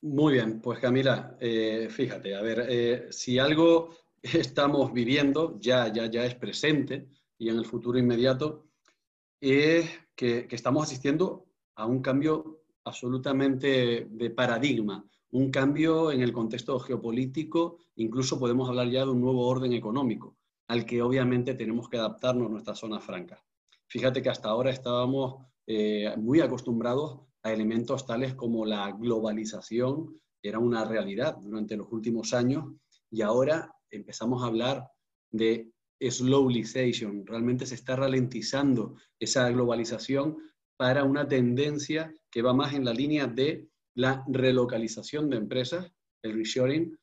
Muy 0.01 0.33
bien, 0.33 0.61
pues 0.61 0.79
Camila, 0.79 1.35
eh, 1.41 1.89
fíjate, 1.89 2.33
a 2.33 2.41
ver, 2.41 2.65
eh, 2.69 3.07
si 3.11 3.37
algo 3.37 3.89
estamos 4.21 4.93
viviendo, 4.93 5.59
ya, 5.59 5.91
ya, 5.91 6.05
ya 6.05 6.23
es 6.25 6.35
presente 6.35 7.09
y 7.37 7.49
en 7.49 7.57
el 7.57 7.65
futuro 7.65 7.99
inmediato, 7.99 8.69
es 9.41 9.89
que, 10.15 10.47
estamos 10.51 10.83
asistiendo 10.83 11.47
a 11.75 11.85
un 11.85 12.01
cambio 12.01 12.61
absolutamente 12.85 14.07
de 14.09 14.29
paradigma, 14.29 15.05
un 15.31 15.51
cambio 15.51 16.11
en 16.11 16.21
el 16.21 16.31
contexto 16.31 16.79
geopolítico, 16.79 17.77
incluso 17.95 18.39
podemos 18.39 18.69
hablar 18.69 18.89
ya 18.89 19.05
de 19.05 19.11
un 19.11 19.21
nuevo 19.21 19.47
orden 19.47 19.73
económico, 19.73 20.37
al 20.69 20.85
que 20.85 21.01
obviamente 21.01 21.55
tenemos 21.55 21.89
que 21.89 21.97
adaptarnos 21.97 22.47
a 22.47 22.51
nuestra 22.51 22.75
zona 22.75 22.99
franca. 22.99 23.43
Fíjate 23.87 24.21
que 24.21 24.29
hasta 24.29 24.49
ahora 24.49 24.69
estábamos 24.69 25.45
eh, 25.65 26.13
muy 26.17 26.41
acostumbrados 26.41 27.21
a 27.41 27.51
elementos 27.51 28.05
tales 28.05 28.35
como 28.35 28.65
la 28.65 28.91
globalización, 28.91 30.21
era 30.43 30.59
una 30.59 30.85
realidad 30.85 31.37
durante 31.37 31.75
los 31.75 31.91
últimos 31.91 32.33
años, 32.33 32.65
y 33.09 33.23
ahora 33.23 33.73
empezamos 33.89 34.43
a 34.43 34.47
hablar 34.47 34.87
de 35.31 35.71
slowlization. 35.99 37.25
Realmente 37.25 37.65
se 37.65 37.75
está 37.75 37.95
ralentizando 37.95 38.95
esa 39.19 39.49
globalización 39.49 40.37
para 40.77 41.03
una 41.03 41.27
tendencia 41.27 42.13
que 42.29 42.43
va 42.43 42.53
más 42.53 42.73
en 42.73 42.85
la 42.85 42.93
línea 42.93 43.25
de 43.25 43.67
la 43.95 44.23
relocalización 44.27 45.31
de 45.31 45.37
empresas, 45.37 45.91
el 46.21 46.35
reshoring, 46.35 46.95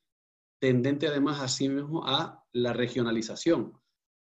tendente 0.59 1.07
además 1.07 1.41
a 1.41 1.49
sí 1.49 1.69
mismo 1.69 2.07
a 2.07 2.45
la 2.53 2.73
regionalización. 2.73 3.79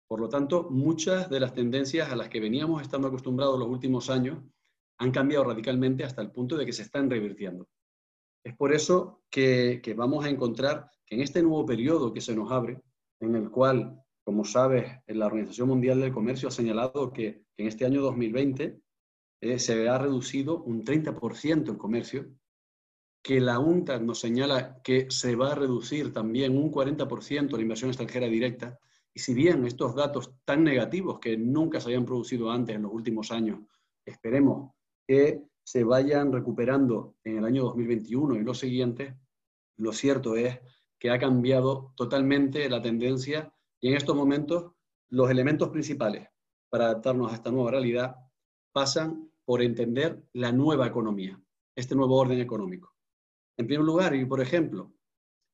Por 0.08 0.20
lo 0.20 0.28
tanto, 0.28 0.68
muchas 0.70 1.28
de 1.28 1.40
las 1.40 1.52
tendencias 1.52 2.10
a 2.10 2.16
las 2.16 2.28
que 2.28 2.40
veníamos 2.40 2.82
estando 2.82 3.08
acostumbrados 3.08 3.58
los 3.58 3.68
últimos 3.68 4.08
años 4.10 4.38
han 4.98 5.10
cambiado 5.10 5.44
radicalmente 5.44 6.04
hasta 6.04 6.22
el 6.22 6.30
punto 6.30 6.56
de 6.56 6.64
que 6.64 6.72
se 6.72 6.82
están 6.82 7.10
revirtiendo. 7.10 7.68
Es 8.44 8.56
por 8.56 8.72
eso 8.72 9.24
que, 9.28 9.82
vamos 9.96 10.24
a 10.24 10.30
encontrar 10.30 10.90
que 11.04 11.16
en 11.16 11.22
este 11.22 11.42
nuevo 11.42 11.66
periodo 11.66 12.12
que 12.12 12.20
se 12.20 12.34
nos 12.34 12.52
abre, 12.52 12.80
en 13.20 13.34
el 13.34 13.50
cual, 13.50 14.00
como 14.24 14.44
sabes, 14.44 15.00
la 15.08 15.26
Organización 15.26 15.68
Mundial 15.68 16.00
del 16.00 16.12
Comercio 16.12 16.48
ha 16.48 16.52
señalado 16.52 17.12
que, 17.12 17.42
en 17.56 17.66
este 17.66 17.84
año 17.84 18.02
2020 18.02 18.80
eh, 19.40 19.58
se 19.58 19.88
ha 19.88 19.98
reducido 19.98 20.62
un 20.62 20.84
30% 20.84 21.70
el 21.70 21.76
comercio, 21.76 22.28
que 23.26 23.40
la 23.40 23.58
UNTAD 23.58 24.02
nos 24.02 24.20
señala 24.20 24.80
que 24.84 25.10
se 25.10 25.34
va 25.34 25.50
a 25.50 25.54
reducir 25.56 26.12
también 26.12 26.56
un 26.56 26.70
40% 26.70 27.56
la 27.56 27.60
inversión 27.60 27.90
extranjera 27.90 28.28
directa, 28.28 28.78
y 29.12 29.18
si 29.18 29.34
bien 29.34 29.64
estos 29.64 29.96
datos 29.96 30.32
tan 30.44 30.62
negativos 30.62 31.18
que 31.18 31.36
nunca 31.36 31.80
se 31.80 31.88
habían 31.88 32.04
producido 32.04 32.52
antes 32.52 32.76
en 32.76 32.82
los 32.82 32.92
últimos 32.92 33.32
años, 33.32 33.58
esperemos 34.04 34.74
que 35.08 35.42
se 35.64 35.82
vayan 35.82 36.32
recuperando 36.32 37.16
en 37.24 37.38
el 37.38 37.44
año 37.44 37.64
2021 37.64 38.36
y 38.36 38.44
los 38.44 38.60
siguientes, 38.60 39.16
lo 39.76 39.92
cierto 39.92 40.36
es 40.36 40.60
que 40.96 41.10
ha 41.10 41.18
cambiado 41.18 41.94
totalmente 41.96 42.70
la 42.70 42.80
tendencia 42.80 43.52
y 43.80 43.88
en 43.88 43.96
estos 43.96 44.14
momentos 44.14 44.70
los 45.08 45.28
elementos 45.28 45.70
principales 45.70 46.28
para 46.70 46.84
adaptarnos 46.84 47.32
a 47.32 47.34
esta 47.34 47.50
nueva 47.50 47.72
realidad 47.72 48.14
pasan 48.70 49.32
por 49.44 49.62
entender 49.62 50.22
la 50.32 50.52
nueva 50.52 50.86
economía, 50.86 51.40
este 51.74 51.96
nuevo 51.96 52.20
orden 52.20 52.38
económico. 52.38 52.95
En 53.58 53.66
primer 53.66 53.84
lugar, 53.84 54.14
y 54.14 54.24
por 54.24 54.40
ejemplo, 54.40 54.92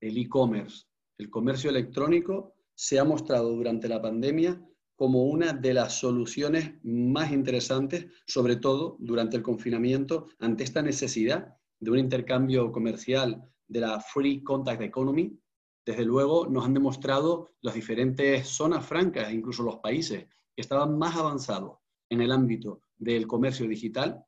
el 0.01 0.17
e-commerce, 0.17 0.85
el 1.17 1.29
comercio 1.29 1.69
electrónico 1.69 2.53
se 2.75 2.99
ha 2.99 3.03
mostrado 3.03 3.51
durante 3.51 3.87
la 3.87 4.01
pandemia 4.01 4.61
como 4.95 5.23
una 5.23 5.53
de 5.53 5.73
las 5.73 5.99
soluciones 5.99 6.73
más 6.83 7.31
interesantes, 7.31 8.07
sobre 8.27 8.57
todo 8.57 8.97
durante 8.99 9.37
el 9.37 9.43
confinamiento, 9.43 10.27
ante 10.39 10.63
esta 10.63 10.81
necesidad 10.81 11.55
de 11.79 11.91
un 11.91 11.99
intercambio 11.99 12.71
comercial 12.71 13.41
de 13.67 13.79
la 13.79 13.99
Free 13.99 14.43
Contact 14.43 14.81
Economy. 14.81 15.39
Desde 15.85 16.05
luego 16.05 16.47
nos 16.47 16.65
han 16.65 16.73
demostrado 16.73 17.51
las 17.61 17.73
diferentes 17.73 18.47
zonas 18.47 18.85
francas, 18.85 19.33
incluso 19.33 19.63
los 19.63 19.77
países 19.77 20.25
que 20.55 20.61
estaban 20.61 20.97
más 20.97 21.15
avanzados 21.15 21.79
en 22.09 22.21
el 22.21 22.31
ámbito 22.31 22.81
del 22.97 23.27
comercio 23.27 23.67
digital, 23.67 24.23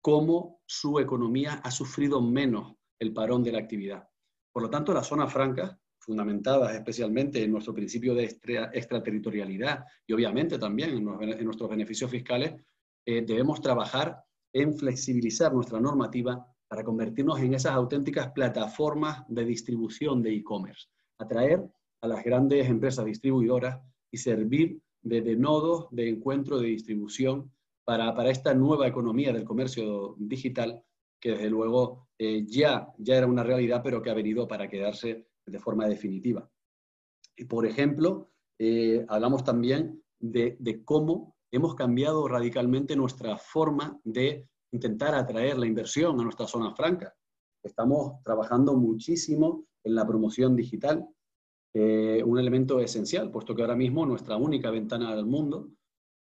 cómo 0.00 0.60
su 0.66 1.00
economía 1.00 1.54
ha 1.64 1.70
sufrido 1.70 2.20
menos 2.20 2.75
el 2.98 3.12
parón 3.12 3.42
de 3.42 3.52
la 3.52 3.58
actividad. 3.58 4.08
Por 4.52 4.62
lo 4.62 4.70
tanto, 4.70 4.94
las 4.94 5.06
zonas 5.06 5.32
francas 5.32 5.76
fundamentadas 5.98 6.72
especialmente 6.74 7.42
en 7.42 7.50
nuestro 7.50 7.74
principio 7.74 8.14
de 8.14 8.24
extraterritorialidad 8.72 9.84
y 10.06 10.12
obviamente 10.12 10.56
también 10.56 10.90
en, 10.90 11.44
nuestros 11.44 11.68
beneficios 11.68 12.10
fiscales, 12.10 12.54
eh, 13.04 13.22
debemos 13.22 13.60
trabajar 13.60 14.22
en 14.52 14.72
flexibilizar 14.78 15.52
nuestra 15.52 15.80
normativa 15.80 16.46
para 16.68 16.84
convertirnos 16.84 17.40
en 17.40 17.54
esas 17.54 17.72
auténticas 17.72 18.30
plataformas 18.32 19.24
de 19.28 19.44
distribución 19.44 20.22
de 20.22 20.34
e-commerce, 20.34 20.88
atraer 21.18 21.64
a 22.00 22.08
las 22.08 22.24
grandes 22.24 22.68
empresas 22.68 23.04
distribuidoras 23.04 23.80
y 24.10 24.18
servir 24.18 24.80
de, 25.02 25.36
nodos 25.36 25.88
de 25.90 26.08
encuentro 26.08 26.58
de 26.58 26.68
distribución 26.68 27.52
para, 27.84 28.14
para, 28.14 28.30
esta 28.30 28.54
nueva 28.54 28.86
economía 28.86 29.32
del 29.32 29.44
comercio 29.44 30.16
digital 30.18 30.82
que 31.20 31.30
desde 31.30 31.50
luego 31.50 32.08
eh, 32.18 32.44
ya, 32.46 32.88
ya 32.98 33.16
era 33.16 33.26
una 33.26 33.42
realidad, 33.42 33.80
pero 33.82 34.02
que 34.02 34.10
ha 34.10 34.14
venido 34.14 34.46
para 34.46 34.68
quedarse 34.68 35.28
de 35.46 35.58
forma 35.58 35.86
definitiva. 35.86 36.48
Y 37.36 37.44
por 37.44 37.66
ejemplo, 37.66 38.30
eh, 38.58 39.04
hablamos 39.08 39.44
también 39.44 40.02
de, 40.18 40.82
cómo 40.84 41.36
hemos 41.50 41.74
cambiado 41.74 42.26
radicalmente 42.26 42.96
nuestra 42.96 43.36
forma 43.36 44.00
de 44.04 44.48
intentar 44.72 45.14
atraer 45.14 45.58
la 45.58 45.66
inversión 45.66 46.18
a 46.20 46.24
nuestra 46.24 46.46
zona 46.46 46.74
franca. 46.74 47.14
Estamos 47.62 48.22
trabajando 48.22 48.74
muchísimo 48.74 49.66
en 49.84 49.94
la 49.94 50.06
promoción 50.06 50.56
digital, 50.56 51.06
eh, 51.74 52.22
un 52.24 52.38
elemento 52.38 52.80
esencial, 52.80 53.30
puesto 53.30 53.54
que 53.54 53.62
ahora 53.62 53.76
mismo 53.76 54.06
nuestra 54.06 54.36
única 54.36 54.70
ventana 54.70 55.14
del 55.14 55.26
mundo 55.26 55.68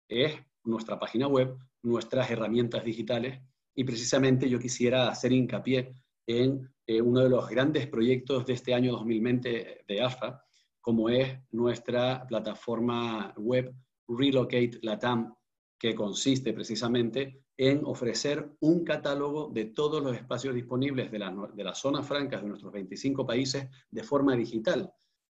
es 0.08 0.34
nuestra 0.64 1.00
página 1.00 1.28
web, 1.28 1.58
nuestras 1.82 2.30
herramientas 2.30 2.84
digitales, 2.84 3.42
y 3.80 3.86
precisamente 3.86 4.50
yo 4.50 4.60
quisiera 4.60 5.08
hacer 5.08 5.32
hincapié 5.32 5.96
en 6.28 6.70
eh, 6.86 7.02
uno 7.02 7.22
de 7.22 7.30
los 7.30 7.48
grandes 7.48 7.88
proyectos 7.88 8.46
de 8.46 8.52
este 8.52 8.74
año 8.74 8.92
2020 8.92 9.86
de 9.88 10.02
AFA, 10.02 10.44
como 10.82 11.08
es 11.08 11.40
nuestra 11.52 12.28
plataforma 12.28 13.34
web 13.38 13.74
Relocate 14.10 14.80
Latam, 14.82 15.34
que 15.80 15.96
consiste 15.96 16.52
precisamente 16.52 17.46
en 17.56 17.86
ofrecer 17.86 18.52
un 18.60 18.84
catálogo 18.84 19.48
de 19.48 19.68
todos 19.68 20.04
los 20.04 20.14
espacios 20.14 20.54
disponibles 20.54 21.10
de, 21.10 21.20
de 21.54 21.64
las 21.64 21.78
zonas 21.78 22.06
francas 22.06 22.42
de 22.42 22.50
nuestros 22.50 22.74
25 22.74 23.26
países 23.26 23.66
de 23.90 24.04
forma 24.04 24.36
digital, 24.36 24.92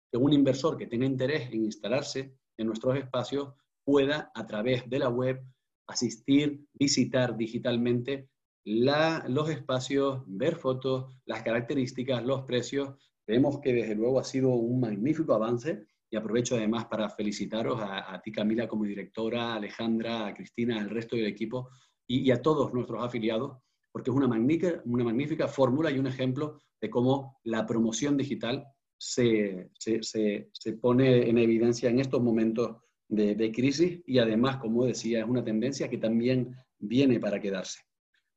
que 0.09 0.17
un 0.17 0.31
inversor 0.31 0.77
que 0.77 0.87
tenga 0.87 1.05
interés 1.05 1.51
en 1.51 1.65
instalarse 1.65 2.37
en 2.55 2.67
nuestros 2.67 2.95
espacios 2.95 3.49
pueda 3.83 4.31
a 4.33 4.47
través 4.47 4.89
de 4.89 4.99
la 4.99 5.09
web 5.09 5.43
asistir, 5.85 6.65
visitar 6.73 7.35
digitalmente 7.35 8.29
los 8.67 9.49
espacios, 9.49 10.23
ver 10.27 10.57
fotos, 10.57 11.15
las 11.25 11.41
características, 11.41 12.25
los 12.25 12.41
precios. 12.41 12.95
Vemos 13.25 13.59
que 13.61 13.71
desde 13.71 13.95
luego 13.95 14.19
ha 14.19 14.25
sido 14.25 14.49
un 14.49 14.81
magnífico 14.81 15.33
avance 15.33 15.85
y 16.09 16.17
aprovecho 16.17 16.55
además 16.55 16.85
para 16.85 17.09
felicitaros 17.09 17.79
a, 17.81 18.21
ti 18.21 18.31
Camila 18.31 18.67
como 18.67 18.83
directora, 18.83 19.53
a 19.53 19.55
Alejandra, 19.55 20.27
a 20.27 20.33
Cristina, 20.33 20.81
al 20.81 20.89
resto 20.89 21.15
del 21.15 21.27
equipo 21.27 21.69
y, 22.05 22.29
a 22.31 22.41
todos 22.41 22.73
nuestros 22.73 23.01
afiliados, 23.01 23.57
porque 23.89 24.09
es 24.09 24.15
una 24.15 24.27
magnífica, 24.27 24.81
una 24.85 25.05
magnífica 25.05 25.47
fórmula 25.47 25.89
y 25.89 25.99
un 25.99 26.07
ejemplo 26.07 26.61
de 26.81 26.89
cómo 26.89 27.39
la 27.43 27.65
promoción 27.65 28.17
digital 28.17 28.65
se, 28.97 29.69
se, 29.79 30.01
se, 30.01 30.73
pone 30.73 31.29
en 31.29 31.37
evidencia 31.37 31.89
en 31.89 31.99
estos 31.99 32.21
momentos 32.21 32.77
de, 33.07 33.35
de, 33.35 33.51
crisis 33.51 34.01
y 34.05 34.17
además, 34.17 34.57
como 34.57 34.85
decía, 34.85 35.19
es 35.19 35.27
una 35.27 35.43
tendencia 35.43 35.89
que 35.89 35.97
también 35.97 36.53
viene 36.79 37.19
para 37.19 37.39
quedarse. 37.39 37.86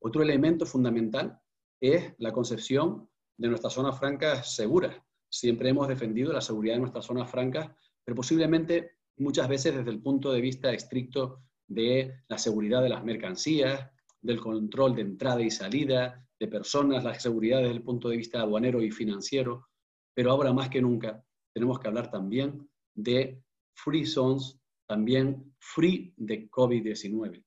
Otro 0.02 0.22
elemento 0.22 0.64
fundamental 0.64 1.38
es 1.78 2.14
la 2.18 2.32
concepción 2.32 3.08
de 3.36 3.48
nuestras 3.48 3.74
zonas 3.74 3.98
francas 3.98 4.54
seguras. 4.54 4.96
Siempre 5.28 5.68
hemos 5.68 5.88
defendido 5.88 6.32
la 6.32 6.40
seguridad 6.40 6.74
de 6.74 6.80
nuestras 6.80 7.04
zonas 7.04 7.30
francas, 7.30 7.70
pero 8.02 8.16
posiblemente 8.16 8.92
muchas 9.18 9.46
veces 9.48 9.76
desde 9.76 9.90
el 9.90 10.00
punto 10.00 10.32
de 10.32 10.40
vista 10.40 10.72
estricto 10.72 11.42
de 11.66 12.22
la 12.28 12.38
seguridad 12.38 12.82
de 12.82 12.88
las 12.88 13.04
mercancías, 13.04 13.90
del 14.22 14.40
control 14.40 14.94
de 14.94 15.02
entrada 15.02 15.42
y 15.42 15.50
salida 15.50 16.26
de 16.38 16.48
personas, 16.48 17.04
la 17.04 17.18
seguridad 17.18 17.58
desde 17.58 17.72
el 17.72 17.82
punto 17.82 18.08
de 18.08 18.16
vista 18.16 18.40
aduanero 18.40 18.82
y 18.82 18.90
financiero, 18.90 19.68
pero 20.14 20.30
ahora 20.30 20.52
más 20.52 20.70
que 20.70 20.80
nunca 20.80 21.22
tenemos 21.52 21.78
que 21.78 21.88
hablar 21.88 22.10
también 22.10 22.68
de 22.94 23.42
free 23.74 24.06
zones, 24.06 24.58
también 24.86 25.54
free 25.58 26.14
de 26.16 26.50
COVID-19 26.50 27.44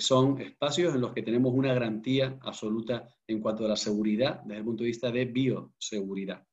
son 0.00 0.40
espacios 0.40 0.94
en 0.94 1.00
los 1.00 1.12
que 1.12 1.22
tenemos 1.22 1.52
una 1.52 1.74
garantía 1.74 2.38
absoluta 2.40 3.08
en 3.26 3.40
cuanto 3.40 3.64
a 3.64 3.68
la 3.68 3.76
seguridad 3.76 4.40
desde 4.42 4.58
el 4.58 4.64
punto 4.64 4.82
de 4.82 4.88
vista 4.88 5.10
de 5.10 5.26
bioseguridad. 5.26 6.46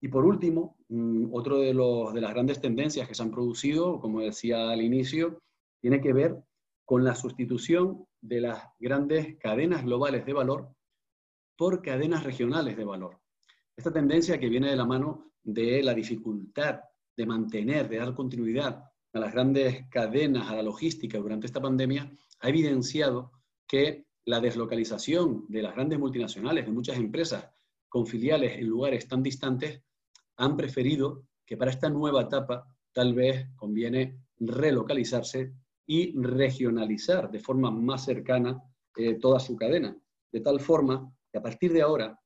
Y 0.00 0.08
por 0.08 0.24
último, 0.24 0.76
mm, 0.88 1.34
otro 1.34 1.58
de, 1.58 1.74
los, 1.74 2.14
de 2.14 2.20
las 2.20 2.32
grandes 2.32 2.60
tendencias 2.60 3.08
que 3.08 3.14
se 3.14 3.22
han 3.22 3.32
producido, 3.32 4.00
como 4.00 4.20
decía 4.20 4.70
al 4.70 4.80
inicio, 4.80 5.42
tiene 5.80 6.00
que 6.00 6.12
ver 6.12 6.36
con 6.84 7.04
la 7.04 7.14
sustitución 7.14 8.06
de 8.20 8.40
las 8.40 8.62
grandes 8.78 9.36
cadenas 9.38 9.84
globales 9.84 10.24
de 10.24 10.32
valor 10.32 10.68
por 11.56 11.82
cadenas 11.82 12.22
regionales 12.22 12.76
de 12.76 12.84
valor. 12.84 13.20
Esta 13.76 13.92
tendencia 13.92 14.38
que 14.38 14.48
viene 14.48 14.70
de 14.70 14.76
la 14.76 14.86
mano 14.86 15.32
de 15.42 15.82
la 15.82 15.94
dificultad 15.94 16.80
de 17.16 17.26
mantener, 17.26 17.88
de 17.88 17.98
dar 17.98 18.14
continuidad 18.14 18.84
a 19.12 19.18
las 19.18 19.32
grandes 19.32 19.88
cadenas, 19.88 20.48
a 20.48 20.56
la 20.56 20.62
logística 20.62 21.18
durante 21.18 21.46
esta 21.46 21.60
pandemia, 21.60 22.10
ha 22.40 22.48
evidenciado 22.48 23.32
que 23.66 24.06
la 24.24 24.40
deslocalización 24.40 25.46
de 25.48 25.62
las 25.62 25.74
grandes 25.74 25.98
multinacionales, 25.98 26.66
de 26.66 26.72
muchas 26.72 26.96
empresas 26.98 27.48
con 27.88 28.06
filiales 28.06 28.58
en 28.58 28.66
lugares 28.66 29.08
tan 29.08 29.22
distantes, 29.22 29.82
han 30.36 30.56
preferido 30.56 31.24
que 31.46 31.56
para 31.56 31.70
esta 31.70 31.88
nueva 31.88 32.22
etapa 32.22 32.66
tal 32.92 33.14
vez 33.14 33.48
conviene 33.56 34.20
relocalizarse 34.38 35.54
y 35.86 36.14
regionalizar 36.20 37.30
de 37.30 37.40
forma 37.40 37.70
más 37.70 38.04
cercana 38.04 38.62
eh, 38.96 39.14
toda 39.14 39.40
su 39.40 39.56
cadena. 39.56 39.96
De 40.30 40.40
tal 40.40 40.60
forma 40.60 41.10
que 41.32 41.38
a 41.38 41.42
partir 41.42 41.72
de 41.72 41.82
ahora 41.82 42.20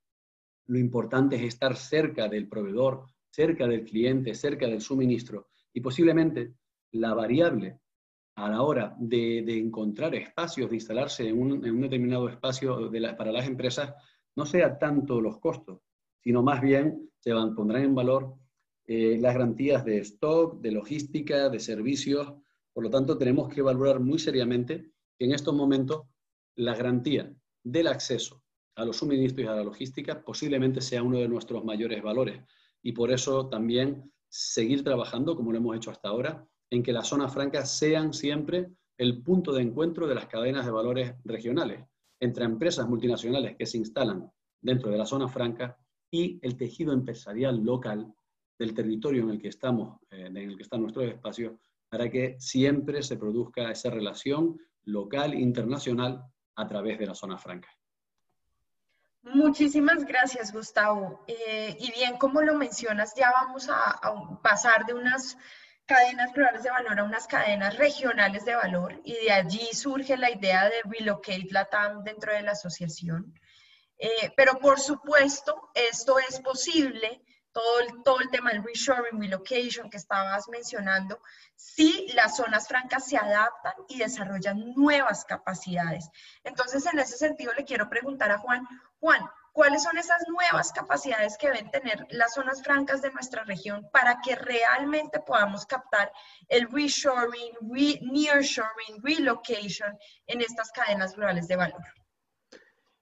lo 0.67 0.79
importante 0.79 1.37
es 1.37 1.43
estar 1.43 1.77
cerca 1.77 2.29
del 2.29 2.49
proveedor, 2.49 3.07
cerca 3.31 3.67
del 3.67 3.85
cliente, 3.85 4.35
cerca 4.35 4.67
del 4.67 4.81
suministro 4.81 5.49
y 5.73 5.81
posiblemente 5.81 6.55
la 6.93 7.15
variable 7.15 7.82
a 8.35 8.49
la 8.49 8.63
hora 8.63 8.95
de, 8.99 9.39
encontrar 9.59 10.15
espacios, 10.15 10.71
de 10.71 10.77
instalarse 10.77 11.29
en 11.29 11.41
un, 11.41 11.81
determinado 11.81 12.29
espacio 12.29 12.91
para 13.17 13.33
las 13.33 13.47
empresas, 13.47 13.95
no 14.37 14.47
sea 14.47 14.79
tanto 14.79 15.21
los 15.21 15.39
costos, 15.39 15.81
sino 16.21 16.43
más 16.43 16.61
bien 16.61 17.11
se 17.19 17.33
pondrán 17.33 17.85
en 17.85 17.95
valor 17.95 18.35
eh, 18.87 19.19
las 19.21 19.35
garantías 19.35 19.85
de 19.85 19.99
stock, 19.99 20.61
de 20.61 20.73
logística, 20.73 21.49
de 21.49 21.61
servicios. 21.61 22.33
Por 22.73 22.85
lo 22.85 22.91
tanto, 22.91 23.19
tenemos 23.19 23.53
que 23.53 23.63
valorar 23.63 24.01
muy 24.01 24.19
seriamente 24.19 24.93
que 25.19 25.25
en 25.27 25.33
estos 25.33 25.55
momentos 25.55 26.03
la 26.57 26.75
garantía 26.75 27.33
del 27.63 27.87
acceso 27.87 28.43
a 28.75 28.85
los 28.85 28.97
suministros 28.97 29.45
y 29.45 29.49
a 29.49 29.55
la 29.55 29.65
logística 29.65 30.25
posiblemente 30.25 30.81
sea 30.81 31.03
uno 31.03 31.19
de 31.19 31.29
nuestros 31.29 31.65
mayores 31.65 32.03
valores. 32.03 32.43
Y 32.83 32.93
por 32.93 33.13
eso 33.13 33.49
también 33.49 34.11
seguir 34.29 34.83
trabajando, 34.83 35.37
como 35.37 35.53
lo 35.53 35.59
hemos 35.59 35.77
hecho 35.77 35.91
hasta 35.91 36.09
ahora, 36.09 36.47
en 36.73 36.83
que 36.83 36.93
las 36.93 37.07
zonas 37.07 37.35
francas 37.35 37.71
sean 37.71 38.15
siempre 38.15 38.71
el 38.97 39.23
punto 39.23 39.53
de 39.53 39.61
encuentro 39.61 40.07
de 40.07 40.15
las 40.15 40.27
cadenas 40.27 40.65
de 40.65 40.73
valores 40.73 41.15
regionales 41.23 41.85
entre 42.19 42.47
empresas 42.47 42.89
multinacionales 42.89 43.57
que 43.57 43.67
se 43.67 43.77
instalan 43.77 44.33
dentro 44.59 44.91
de 44.91 44.97
la 44.97 45.05
zona 45.05 45.29
franca 45.29 45.77
y 46.11 46.39
el 46.41 46.57
tejido 46.57 46.95
empresarial 46.95 47.63
local 47.63 48.15
del 48.59 48.73
territorio 48.73 49.25
en 49.25 49.31
el 49.31 49.43
que 49.43 49.49
estamos, 49.49 50.01
eh, 50.11 50.25
en 50.29 50.37
el 50.39 50.57
que 50.57 50.63
están 50.63 50.81
nuestros 50.81 51.05
espacios, 51.05 51.53
para 51.91 52.09
que 52.09 52.37
siempre 52.39 53.03
se 53.03 53.19
produzca 53.19 53.71
esa 53.71 53.91
relación 53.91 54.59
local 54.85 55.35
internacional 55.35 56.25
a 56.57 56.67
través 56.67 56.99
de 56.99 57.07
la 57.07 57.15
zona 57.15 57.37
franca. 57.37 57.69
Muchísimas 59.25 60.07
gracias, 60.07 60.55
Gustavo. 60.55 61.23
Eh, 61.27 61.77
y 61.79 61.93
bien, 61.93 62.17
como 62.17 62.41
lo 62.41 62.55
mencionas, 62.55 63.15
ya 63.15 63.31
vamos 63.31 63.69
a 63.69 64.41
pasar 64.43 64.87
de 64.87 64.95
unas 64.95 65.37
cadenas 65.93 66.33
globales 66.33 66.63
de 66.63 66.71
valor 66.71 67.01
a 67.01 67.05
unas 67.05 67.27
cadenas 67.27 67.77
regionales 67.77 68.47
de 68.47 68.55
valor 68.55 68.99
y 69.05 69.13
de 69.13 69.31
allí 69.31 69.69
surge 69.75 70.17
la 70.17 70.31
idea 70.31 70.65
de 70.65 70.81
Relocate 70.85 71.49
Latam 71.51 72.03
dentro 72.03 72.33
de 72.33 72.41
la 72.41 72.53
asociación. 72.53 73.39
Eh, 73.99 74.33
pero 74.35 74.59
por 74.59 74.81
supuesto, 74.81 75.71
esto 75.75 76.19
es 76.19 76.41
posible, 76.41 77.21
todo 77.53 77.81
el, 77.81 78.03
todo 78.03 78.21
el 78.21 78.31
tema 78.31 78.53
del 78.53 78.65
reshoring, 78.65 79.21
relocation 79.21 79.91
que 79.91 79.99
estabas 79.99 80.49
mencionando, 80.49 81.21
si 81.57 82.09
las 82.15 82.37
zonas 82.37 82.67
francas 82.69 83.07
se 83.07 83.19
adaptan 83.19 83.75
y 83.87 83.99
desarrollan 83.99 84.73
nuevas 84.75 85.27
capacidades. 85.27 86.09
Entonces, 86.43 86.87
en 86.87 87.01
ese 87.01 87.19
sentido, 87.19 87.53
le 87.53 87.67
quiero 87.67 87.91
preguntar 87.91 88.31
a 88.31 88.39
Juan, 88.39 88.67
Juan, 88.99 89.21
¿Cuáles 89.53 89.83
son 89.83 89.99
esas 89.99 90.27
nuevas 90.29 90.73
capacidades 90.73 91.37
que 91.37 91.49
deben 91.49 91.71
tener 91.71 92.07
las 92.09 92.33
zonas 92.33 92.63
francas 92.63 93.03
de 93.03 93.11
nuestra 93.13 93.45
región 93.45 93.87
para 93.93 94.19
que 94.25 94.35
realmente 94.35 95.21
podamos 95.21 95.67
captar 95.67 96.11
el 96.49 96.71
reshoring, 96.71 97.53
re 97.61 98.01
nearshoring, 98.01 99.03
relocation 99.03 99.99
en 100.27 100.41
estas 100.41 100.73
cadenas 100.73 101.15
globales 101.15 101.49
de 101.49 101.57
valor? 101.57 101.83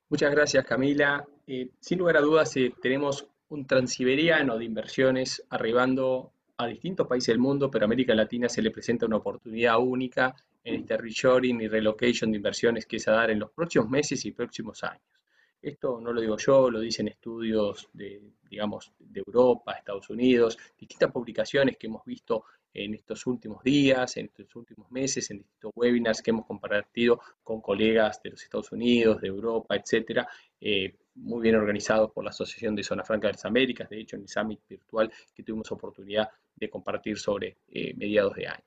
Muchas 0.08 0.32
gracias, 0.32 0.64
Camila. 0.64 1.24
Eh, 1.46 1.70
sin 1.78 2.00
lugar 2.00 2.16
a 2.16 2.20
dudas, 2.20 2.56
eh, 2.56 2.74
tenemos 2.82 3.28
un 3.50 3.64
transiberiano 3.64 4.58
de 4.58 4.64
inversiones 4.64 5.46
arribando 5.50 6.32
a 6.56 6.66
distintos 6.66 7.06
países 7.06 7.28
del 7.28 7.38
mundo, 7.38 7.70
pero 7.70 7.84
a 7.84 7.86
América 7.86 8.12
Latina 8.12 8.48
se 8.48 8.60
le 8.60 8.72
presenta 8.72 9.06
una 9.06 9.18
oportunidad 9.18 9.78
única 9.78 10.34
en 10.64 10.80
este 10.80 10.96
reshoring 10.96 11.60
y 11.60 11.68
relocation 11.68 12.32
de 12.32 12.38
inversiones 12.38 12.86
que 12.86 12.98
se 12.98 13.10
va 13.10 13.18
a 13.18 13.20
dar 13.20 13.30
en 13.30 13.38
los 13.38 13.52
próximos 13.52 13.88
meses 13.88 14.24
y 14.24 14.32
próximos 14.32 14.82
años. 14.82 15.19
Esto 15.62 16.00
no 16.00 16.12
lo 16.12 16.20
digo 16.20 16.38
yo, 16.38 16.70
lo 16.70 16.80
dicen 16.80 17.08
estudios 17.08 17.88
de, 17.92 18.22
digamos, 18.48 18.92
de 18.98 19.20
Europa, 19.20 19.72
Estados 19.72 20.08
Unidos, 20.08 20.56
distintas 20.78 21.12
publicaciones 21.12 21.76
que 21.76 21.86
hemos 21.86 22.04
visto 22.04 22.44
en 22.72 22.94
estos 22.94 23.26
últimos 23.26 23.62
días, 23.62 24.16
en 24.16 24.26
estos 24.26 24.54
últimos 24.56 24.90
meses, 24.90 25.30
en 25.30 25.38
distintos 25.38 25.72
webinars 25.74 26.22
que 26.22 26.30
hemos 26.30 26.46
compartido 26.46 27.20
con 27.42 27.60
colegas 27.60 28.22
de 28.22 28.30
los 28.30 28.42
Estados 28.42 28.72
Unidos, 28.72 29.20
de 29.20 29.28
Europa, 29.28 29.76
etcétera, 29.76 30.26
eh, 30.60 30.94
muy 31.16 31.42
bien 31.42 31.56
organizados 31.56 32.10
por 32.12 32.24
la 32.24 32.30
Asociación 32.30 32.74
de 32.74 32.82
Zona 32.82 33.04
Franca 33.04 33.26
de 33.26 33.34
las 33.34 33.44
Américas, 33.44 33.90
de 33.90 34.00
hecho 34.00 34.16
en 34.16 34.22
el 34.22 34.28
Summit 34.28 34.60
virtual 34.68 35.12
que 35.34 35.42
tuvimos 35.42 35.70
oportunidad 35.72 36.28
de 36.54 36.70
compartir 36.70 37.18
sobre 37.18 37.58
eh, 37.68 37.92
mediados 37.94 38.34
de 38.36 38.46
año. 38.46 38.64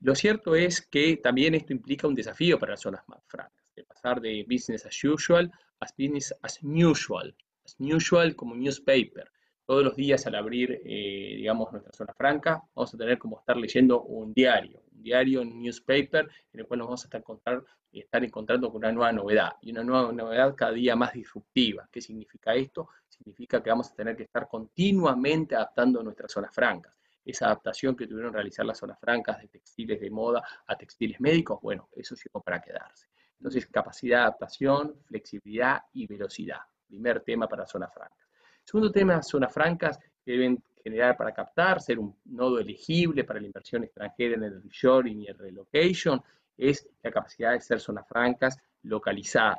Lo 0.00 0.14
cierto 0.14 0.54
es 0.54 0.82
que 0.82 1.16
también 1.16 1.54
esto 1.54 1.72
implica 1.72 2.06
un 2.06 2.14
desafío 2.14 2.58
para 2.58 2.72
las 2.72 2.80
zonas 2.82 3.02
más 3.08 3.20
francas, 3.26 3.64
de 3.74 3.84
pasar 3.84 4.20
de 4.20 4.44
business 4.48 4.84
as 4.84 5.04
usual 5.04 5.50
as 5.80 5.92
business 5.96 6.34
as 6.42 6.58
usual, 6.62 7.34
as 7.64 7.76
usual 7.78 8.34
como 8.34 8.54
newspaper, 8.54 9.30
todos 9.64 9.82
los 9.82 9.96
días 9.96 10.26
al 10.26 10.36
abrir, 10.36 10.80
eh, 10.84 11.34
digamos, 11.36 11.72
nuestra 11.72 11.92
zona 11.92 12.14
franca, 12.14 12.62
vamos 12.74 12.94
a 12.94 12.96
tener 12.96 13.18
como 13.18 13.38
estar 13.40 13.56
leyendo 13.56 14.02
un 14.02 14.32
diario, 14.32 14.82
un 14.92 15.02
diario, 15.02 15.42
un 15.42 15.60
newspaper, 15.60 16.28
en 16.52 16.60
el 16.60 16.66
cual 16.66 16.78
nos 16.78 16.86
vamos 16.86 17.02
a 17.02 17.06
estar, 17.06 17.20
encontrar, 17.20 17.64
estar 17.90 18.24
encontrando 18.24 18.70
con 18.70 18.78
una 18.78 18.92
nueva 18.92 19.12
novedad, 19.12 19.52
y 19.60 19.72
una 19.72 19.82
nueva 19.82 20.12
novedad 20.12 20.54
cada 20.54 20.72
día 20.72 20.94
más 20.94 21.12
disruptiva. 21.12 21.88
¿Qué 21.90 22.00
significa 22.00 22.54
esto? 22.54 22.90
Significa 23.08 23.60
que 23.62 23.70
vamos 23.70 23.90
a 23.90 23.94
tener 23.94 24.16
que 24.16 24.22
estar 24.22 24.46
continuamente 24.48 25.56
adaptando 25.56 26.02
nuestras 26.02 26.30
zonas 26.30 26.54
francas 26.54 26.96
esa 27.26 27.46
adaptación 27.46 27.96
que 27.96 28.06
tuvieron 28.06 28.32
realizar 28.32 28.64
las 28.64 28.78
zonas 28.78 28.98
francas 29.00 29.40
de 29.40 29.48
textiles 29.48 30.00
de 30.00 30.10
moda 30.10 30.42
a 30.66 30.76
textiles 30.76 31.20
médicos, 31.20 31.60
bueno, 31.60 31.88
eso 31.92 32.14
llegó 32.14 32.40
para 32.40 32.62
quedarse. 32.62 33.08
Entonces, 33.38 33.66
capacidad 33.66 34.18
de 34.18 34.22
adaptación, 34.22 34.94
flexibilidad 35.04 35.82
y 35.92 36.06
velocidad. 36.06 36.60
Primer 36.86 37.20
tema 37.20 37.46
para 37.48 37.66
zonas 37.66 37.92
francas. 37.92 38.26
Segundo 38.64 38.90
tema, 38.90 39.22
zonas 39.22 39.52
francas 39.52 39.98
que 40.24 40.32
deben 40.32 40.62
generar 40.82 41.16
para 41.16 41.32
captar, 41.32 41.80
ser 41.80 41.98
un 41.98 42.16
nodo 42.26 42.58
elegible 42.58 43.24
para 43.24 43.40
la 43.40 43.46
inversión 43.46 43.84
extranjera 43.84 44.36
en 44.36 44.44
el 44.44 44.62
reshoring 44.62 45.22
y 45.22 45.26
el 45.26 45.38
relocation, 45.38 46.22
es 46.56 46.88
la 47.02 47.10
capacidad 47.10 47.52
de 47.52 47.60
ser 47.60 47.80
zonas 47.80 48.06
francas 48.08 48.58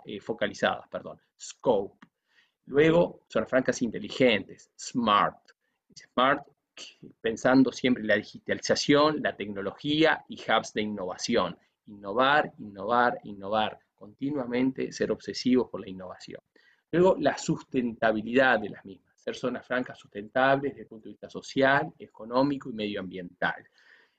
eh, 0.06 0.20
focalizadas, 0.22 0.88
perdón, 0.90 1.20
scope. 1.40 1.98
Luego, 2.66 3.22
zonas 3.28 3.50
francas 3.50 3.82
inteligentes, 3.82 4.72
smart. 4.78 5.38
Smart 5.94 6.48
pensando 7.20 7.72
siempre 7.72 8.02
en 8.02 8.08
la 8.08 8.16
digitalización, 8.16 9.22
la 9.22 9.36
tecnología 9.36 10.24
y 10.28 10.36
hubs 10.36 10.74
de 10.74 10.82
innovación. 10.82 11.58
Innovar, 11.88 12.54
innovar, 12.60 13.19
innovar. 13.23 13.80
Continuamente 13.95 14.91
ser 14.91 15.12
obsesivos 15.12 15.69
por 15.69 15.82
la 15.82 15.89
innovación. 15.89 16.41
Luego, 16.91 17.15
la 17.19 17.38
sustentabilidad 17.38 18.60
de 18.60 18.69
las 18.69 18.86
mismas. 18.86 19.13
Ser 19.19 19.36
zonas 19.36 19.65
francas 19.65 19.97
sustentables 19.97 20.71
desde 20.71 20.84
el 20.84 20.88
punto 20.88 21.06
de 21.06 21.13
vista 21.13 21.30
social, 21.30 21.93
económico 22.00 22.69
y 22.69 22.73
medioambiental. 22.73 23.67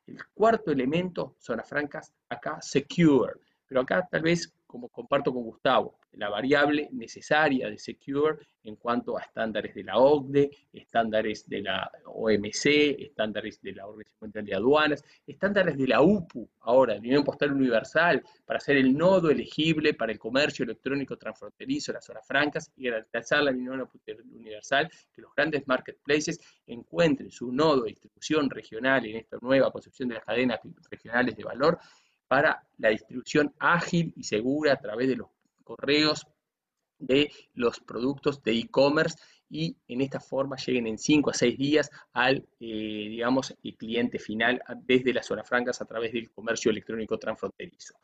El 0.07 0.18
cuarto 0.35 0.70
elemento, 0.70 1.37
zonas 1.38 1.68
francas, 1.68 2.12
acá 2.28 2.61
secure. 2.61 3.35
Pero 3.66 3.83
acá 3.83 4.07
tal 4.11 4.22
vez, 4.22 4.52
como 4.68 4.90
comparto 4.90 5.33
con 5.33 5.42
Gustavo, 5.44 5.98
la 6.12 6.28
variable 6.28 6.88
necesaria 6.92 7.70
de 7.70 7.78
Secure 7.78 8.37
en 8.64 8.76
cuanto 8.76 9.16
a 9.16 9.22
estándares 9.22 9.74
de 9.74 9.83
la 9.83 9.96
OCDE, 9.96 10.50
estándares 10.74 11.48
de 11.48 11.62
la 11.62 11.90
OMC, 12.04 12.66
estándares 12.98 13.62
de 13.62 13.72
la 13.72 13.87
Organización 13.87 14.20
Mundial 14.20 14.44
de 14.44 14.54
Aduanas, 14.54 15.04
estándares 15.26 15.78
de 15.78 15.87
la 15.87 16.02
UPU, 16.02 16.46
ahora, 16.61 16.94
la 16.94 17.00
Unión 17.00 17.24
Postal 17.24 17.52
Universal, 17.52 18.22
para 18.44 18.61
ser 18.61 18.76
el 18.76 18.96
nodo 18.96 19.31
elegible 19.31 19.94
para 19.94 20.12
el 20.12 20.18
comercio 20.18 20.64
electrónico 20.64 21.16
transfronterizo, 21.16 21.94
las 21.94 22.04
zonas 22.04 22.26
francas, 22.26 22.70
y 22.76 22.90
garantizar 22.90 23.42
la 23.42 23.52
Unión 23.52 23.88
Universal, 24.35 24.90
que 25.14 25.22
los 25.22 25.35
grandes 25.35 25.66
marketplaces 25.66 26.38
encuentren 26.66 27.31
su 27.31 27.50
nodo 27.50 27.85
de 27.85 27.90
distribución 27.90 28.50
regional 28.50 29.07
en 29.07 29.16
esta 29.16 29.38
nueva 29.40 29.72
concepción 29.72 30.11
de 30.11 30.16
las 30.16 30.24
cadenas 30.24 30.61
regionales 30.90 31.35
de 31.35 31.44
valor 31.44 31.78
para 32.28 32.62
la 32.76 32.90
distribución 32.90 33.54
ágil 33.58 34.12
y 34.16 34.22
segura 34.22 34.74
a 34.74 34.80
través 34.80 35.08
de 35.08 35.16
los 35.16 35.28
correos 35.64 36.26
de 36.98 37.30
los 37.54 37.80
productos 37.80 38.42
de 38.42 38.52
e-commerce 38.52 39.18
y 39.50 39.76
en 39.88 40.02
esta 40.02 40.20
forma 40.20 40.56
lleguen 40.56 40.86
en 40.86 40.98
5 40.98 41.30
a 41.30 41.34
6 41.34 41.58
días 41.58 41.90
al, 42.12 42.46
eh, 42.60 43.06
digamos, 43.08 43.54
el 43.62 43.76
cliente 43.76 44.18
final 44.18 44.62
desde 44.84 45.14
las 45.14 45.26
zonas 45.26 45.48
francas 45.48 45.80
a 45.80 45.86
través 45.86 46.12
del 46.12 46.30
comercio 46.30 46.70
electrónico 46.70 47.18
transfronterizo. 47.18 47.94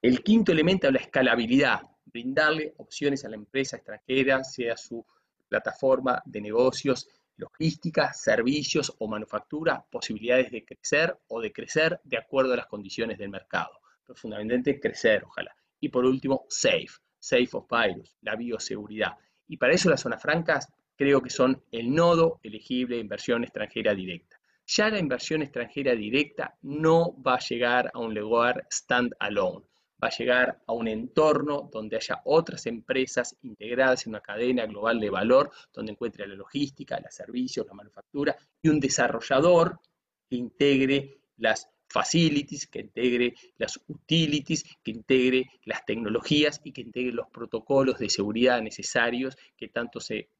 El 0.00 0.22
quinto 0.22 0.52
elemento 0.52 0.86
es 0.86 0.92
la 0.94 1.00
escalabilidad, 1.00 1.82
brindarle 2.04 2.74
opciones 2.78 3.24
a 3.24 3.28
la 3.28 3.36
empresa 3.36 3.76
extranjera, 3.76 4.44
sea 4.44 4.76
su 4.76 5.04
plataforma 5.48 6.22
de 6.24 6.40
negocios, 6.40 7.08
logística, 7.36 8.12
servicios 8.12 8.94
o 8.98 9.08
manufactura, 9.08 9.84
posibilidades 9.90 10.50
de 10.50 10.64
crecer 10.64 11.18
o 11.28 11.40
de 11.40 11.52
crecer 11.52 12.00
de 12.04 12.18
acuerdo 12.18 12.52
a 12.52 12.56
las 12.56 12.66
condiciones 12.66 13.18
del 13.18 13.30
mercado. 13.30 13.80
Pero 14.04 14.16
fundamentalmente 14.16 14.80
crecer, 14.80 15.24
ojalá. 15.24 15.54
Y 15.80 15.88
por 15.88 16.04
último, 16.04 16.46
SAFE, 16.48 17.00
SAFE 17.18 17.50
of 17.52 17.66
Virus, 17.70 18.16
la 18.22 18.36
bioseguridad. 18.36 19.16
Y 19.48 19.56
para 19.56 19.74
eso 19.74 19.90
las 19.90 20.00
zonas 20.00 20.22
francas 20.22 20.72
creo 20.96 21.20
que 21.20 21.30
son 21.30 21.62
el 21.70 21.94
nodo 21.94 22.40
elegible 22.42 22.96
de 22.96 23.02
inversión 23.02 23.44
extranjera 23.44 23.94
directa. 23.94 24.40
Ya 24.66 24.88
la 24.88 24.98
inversión 24.98 25.42
extranjera 25.42 25.94
directa 25.94 26.56
no 26.62 27.14
va 27.22 27.34
a 27.34 27.40
llegar 27.40 27.90
a 27.94 28.00
un 28.00 28.14
lugar 28.14 28.66
stand 28.70 29.14
alone, 29.20 29.64
va 30.02 30.08
a 30.08 30.16
llegar 30.16 30.62
a 30.66 30.72
un 30.72 30.88
entorno 30.88 31.68
donde 31.72 31.96
haya 31.96 32.20
otras 32.24 32.66
empresas 32.66 33.36
integradas 33.42 34.06
en 34.06 34.10
una 34.10 34.20
cadena 34.20 34.66
global 34.66 35.00
de 35.00 35.10
valor, 35.10 35.50
donde 35.72 35.92
encuentre 35.92 36.26
la 36.26 36.34
logística, 36.34 37.00
los 37.00 37.14
servicios, 37.14 37.66
la 37.66 37.74
manufactura 37.74 38.36
y 38.60 38.68
un 38.68 38.80
desarrollador 38.80 39.80
que 40.28 40.36
integre 40.36 41.20
las 41.38 41.68
facilities, 41.88 42.66
que 42.66 42.80
integre 42.80 43.34
las 43.58 43.80
utilities, 43.86 44.64
que 44.82 44.90
integre 44.90 45.50
las 45.64 45.84
tecnologías 45.84 46.60
y 46.64 46.72
que 46.72 46.80
integre 46.80 47.12
los 47.12 47.28
protocolos 47.28 47.98
de 47.98 48.10
seguridad 48.10 48.60
necesarios 48.60 49.36
que 49.56 49.68
tanto 49.68 50.00
se, 50.00 50.30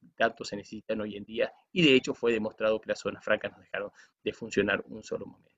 se 0.43 0.55
necesitan 0.55 1.01
hoy 1.01 1.15
en 1.15 1.23
día. 1.23 1.51
Y 1.71 1.83
de 1.83 1.95
hecho 1.95 2.13
fue 2.13 2.33
demostrado 2.33 2.81
que 2.81 2.89
las 2.89 2.99
zonas 2.99 3.23
francas 3.23 3.51
nos 3.53 3.61
dejaron 3.61 3.91
de 4.23 4.33
funcionar 4.33 4.83
un 4.87 5.03
solo 5.03 5.25
momento. 5.25 5.56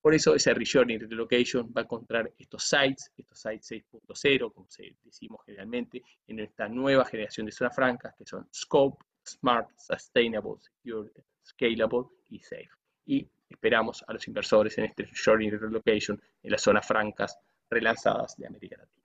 Por 0.00 0.14
eso 0.14 0.34
ese 0.34 0.54
reshoring 0.54 1.00
relocation 1.00 1.72
va 1.76 1.80
a 1.82 1.84
encontrar 1.84 2.32
estos 2.38 2.64
sites, 2.64 3.10
estos 3.16 3.40
sites 3.40 3.84
6.0, 3.92 4.52
como 4.52 4.70
se 4.70 4.96
decimos 5.02 5.40
generalmente, 5.44 6.02
en 6.26 6.40
esta 6.40 6.68
nueva 6.68 7.04
generación 7.04 7.46
de 7.46 7.52
zonas 7.52 7.74
francas, 7.74 8.14
que 8.16 8.24
son 8.24 8.48
Scope, 8.54 9.04
Smart, 9.26 9.68
Sustainable, 9.76 10.54
Secure, 10.60 11.10
Scalable 11.44 12.06
y 12.28 12.38
Safe. 12.40 12.70
Y 13.06 13.28
esperamos 13.48 14.04
a 14.06 14.12
los 14.12 14.26
inversores 14.28 14.78
en 14.78 14.84
este 14.84 15.08
shoring 15.12 15.50
relocation 15.58 16.20
en 16.42 16.50
las 16.50 16.62
zonas 16.62 16.86
francas 16.86 17.36
relanzadas 17.68 18.36
de 18.36 18.46
América 18.46 18.76
Latina. 18.78 18.98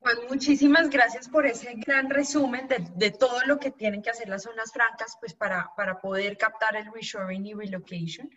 Juan, 0.00 0.16
muchísimas 0.28 0.90
gracias 0.90 1.28
por 1.28 1.46
ese 1.46 1.74
gran 1.74 2.10
resumen 2.10 2.66
de, 2.66 2.84
de, 2.96 3.12
todo 3.12 3.38
lo 3.46 3.58
que 3.60 3.70
tienen 3.70 4.02
que 4.02 4.10
hacer 4.10 4.28
las 4.28 4.42
zonas 4.42 4.72
francas 4.72 5.16
pues 5.20 5.32
para, 5.32 5.70
para 5.76 6.00
poder 6.00 6.36
captar 6.36 6.74
el 6.74 6.92
reshoring 6.92 7.46
y 7.46 7.54
relocation. 7.54 8.28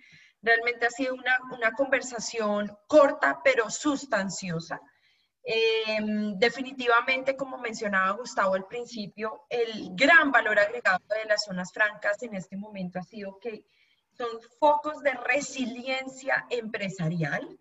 Realmente 0.46 0.86
ha 0.86 0.92
sido 0.92 1.16
una, 1.16 1.40
una 1.52 1.72
conversación 1.72 2.72
corta 2.88 3.42
pero 3.44 3.70
sustanciosa. 3.72 4.80
Eh, 5.44 5.98
definitivamente, 6.38 7.36
como 7.36 7.58
mencionaba 7.58 8.12
Gustavo 8.12 8.54
al 8.54 8.68
principio, 8.68 9.46
el 9.50 9.96
gran 9.96 10.32
valor 10.32 10.60
agregado 10.60 11.04
de 11.10 11.26
las 11.26 11.46
zonas 11.46 11.74
francas 11.74 12.22
en 12.22 12.36
este 12.36 12.58
momento 12.58 13.00
ha 13.00 13.04
sido 13.04 13.40
que 13.40 13.66
son 14.16 14.28
focos 14.60 15.02
de 15.02 15.14
resiliencia 15.14 16.46
empresarial, 16.50 17.60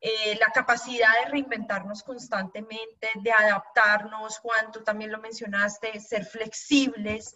eh, 0.00 0.36
la 0.40 0.46
capacidad 0.52 1.10
de 1.22 1.30
reinventarnos 1.30 2.02
constantemente, 2.02 3.08
de 3.14 3.30
adaptarnos, 3.30 4.38
Juan, 4.38 4.72
también 4.84 5.12
lo 5.12 5.20
mencionaste, 5.20 6.00
ser 6.00 6.24
flexibles. 6.24 7.34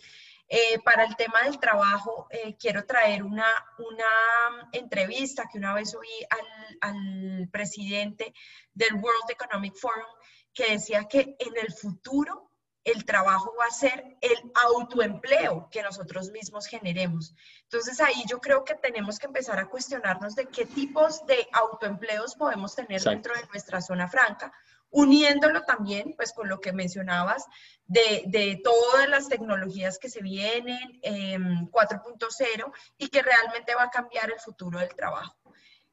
Eh, 0.48 0.78
para 0.84 1.04
el 1.04 1.16
tema 1.16 1.42
del 1.42 1.58
trabajo, 1.58 2.28
eh, 2.30 2.56
quiero 2.56 2.84
traer 2.86 3.24
una, 3.24 3.46
una 3.78 4.68
entrevista 4.72 5.48
que 5.50 5.58
una 5.58 5.74
vez 5.74 5.94
oí 5.94 6.26
al, 6.30 6.92
al 6.92 7.48
presidente 7.50 8.32
del 8.72 8.94
World 8.94 9.30
Economic 9.30 9.74
Forum 9.76 10.06
que 10.54 10.72
decía 10.72 11.04
que 11.04 11.36
en 11.38 11.56
el 11.60 11.72
futuro 11.72 12.50
el 12.86 13.04
trabajo 13.04 13.52
va 13.58 13.66
a 13.66 13.70
ser 13.70 14.16
el 14.20 14.52
autoempleo 14.64 15.68
que 15.72 15.82
nosotros 15.82 16.30
mismos 16.30 16.66
generemos. 16.66 17.34
Entonces 17.64 18.00
ahí 18.00 18.22
yo 18.28 18.40
creo 18.40 18.64
que 18.64 18.76
tenemos 18.76 19.18
que 19.18 19.26
empezar 19.26 19.58
a 19.58 19.68
cuestionarnos 19.68 20.36
de 20.36 20.46
qué 20.46 20.66
tipos 20.66 21.26
de 21.26 21.48
autoempleos 21.52 22.36
podemos 22.36 22.76
tener 22.76 23.02
dentro 23.02 23.34
de 23.34 23.44
nuestra 23.48 23.80
zona 23.80 24.08
franca, 24.08 24.52
uniéndolo 24.90 25.62
también 25.62 26.14
pues 26.16 26.32
con 26.32 26.48
lo 26.48 26.60
que 26.60 26.72
mencionabas 26.72 27.44
de, 27.86 28.60
todas 28.64 29.08
las 29.08 29.28
tecnologías 29.28 29.98
que 29.98 30.08
se 30.08 30.22
vienen, 30.22 31.00
4.0 31.02 32.64
em, 32.64 32.72
y 32.98 33.08
que 33.08 33.22
realmente 33.22 33.74
va 33.74 33.84
a 33.84 33.90
cambiar 33.90 34.30
el 34.30 34.40
futuro 34.40 34.78
del 34.78 34.94
trabajo. 34.94 35.36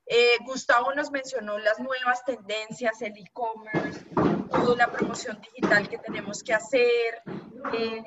Eh, 0.06 0.38
Gustavo 0.46 0.94
nos 0.94 1.12
mencionó 1.12 1.58
las 1.60 1.80
nuevas 1.80 2.26
tendencias, 2.26 3.02
el 3.02 3.18
e-commerce, 3.18 4.06
toda 4.52 4.76
la 4.76 4.92
promoción 4.92 5.40
digital 5.40 5.88
que 5.88 5.98
tenemos 5.98 6.44
que 6.44 6.54
hacer, 6.54 7.22
eh, 7.74 8.04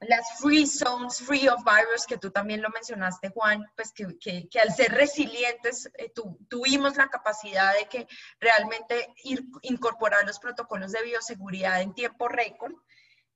las 0.00 0.38
free 0.38 0.66
zones, 0.66 1.18
free 1.18 1.48
of 1.48 1.62
virus, 1.64 2.06
que 2.06 2.16
tú 2.16 2.30
también 2.30 2.62
lo 2.62 2.70
mencionaste, 2.70 3.28
Juan, 3.30 3.64
pues 3.76 3.92
que, 3.92 4.18
que, 4.18 4.60
al 4.60 4.72
ser 4.72 4.92
resilientes 4.92 5.90
eh, 5.98 6.10
tu, 6.14 6.38
tuvimos 6.48 6.96
la 6.96 7.08
capacidad 7.08 7.74
de 7.74 7.86
que 7.86 8.08
realmente 8.40 9.12
ir, 9.24 9.44
incorporar 9.62 10.26
los 10.26 10.38
protocolos 10.38 10.92
de 10.92 11.02
bioseguridad 11.02 11.82
en 11.82 11.94
tiempo 11.94 12.28
récord. 12.28 12.72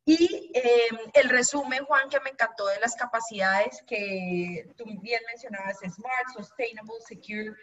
Y 0.06 0.50
eh, 0.54 0.88
el 1.14 1.30
resumen, 1.30 1.84
Juan, 1.86 2.10
que 2.10 2.20
me 2.20 2.30
encantó 2.30 2.66
de 2.66 2.78
las 2.80 2.94
capacidades 2.94 3.82
que 3.86 4.66
tú 4.76 4.84
bien 5.00 5.20
mencionabas, 5.26 5.78
Smart, 5.78 6.28
Sustainable, 6.34 6.94
Secure, 7.06 7.54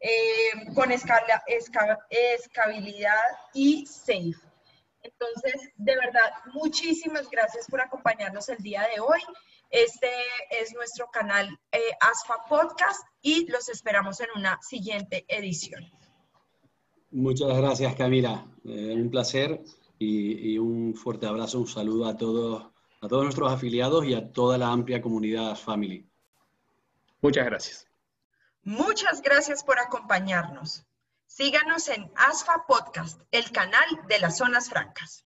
eh, 0.00 0.72
con 0.74 0.92
escala, 0.92 1.42
esca, 1.46 1.98
escalabilidad 2.08 3.20
y 3.52 3.86
Safe. 3.86 4.49
Entonces, 5.02 5.54
de 5.76 5.96
verdad, 5.96 6.30
muchísimas 6.52 7.30
gracias 7.30 7.66
por 7.68 7.80
acompañarnos 7.80 8.48
el 8.48 8.58
día 8.58 8.82
de 8.94 9.00
hoy. 9.00 9.20
Este 9.70 10.10
es 10.60 10.74
nuestro 10.74 11.08
canal 11.10 11.48
eh, 11.72 11.78
ASFA 12.00 12.44
Podcast 12.48 13.00
y 13.22 13.46
los 13.50 13.68
esperamos 13.68 14.20
en 14.20 14.28
una 14.36 14.58
siguiente 14.62 15.24
edición. 15.28 15.84
Muchas 17.10 17.56
gracias, 17.56 17.94
Camila. 17.94 18.46
Eh, 18.64 18.94
un 18.94 19.10
placer 19.10 19.62
y, 19.98 20.52
y, 20.52 20.58
un 20.58 20.94
fuerte 20.94 21.26
abrazo, 21.26 21.60
un 21.60 21.66
saludo 21.66 22.06
a 22.06 22.16
todos, 22.16 22.66
a 23.00 23.08
todos 23.08 23.24
nuestros 23.24 23.52
afiliados 23.52 24.04
y 24.04 24.14
a 24.14 24.32
toda 24.32 24.58
la 24.58 24.68
amplia 24.68 25.00
comunidad 25.00 25.56
Family. 25.56 26.06
Muchas 27.20 27.44
gracias. 27.44 27.86
Muchas 28.62 29.22
gracias 29.22 29.64
por 29.64 29.78
acompañarnos. 29.78 30.84
Síganos 31.32 31.86
en 31.88 32.10
ASFA 32.16 32.66
Podcast, 32.66 33.20
el 33.30 33.52
canal 33.52 33.86
de 34.08 34.18
las 34.18 34.38
zonas 34.38 34.68
francas. 34.68 35.24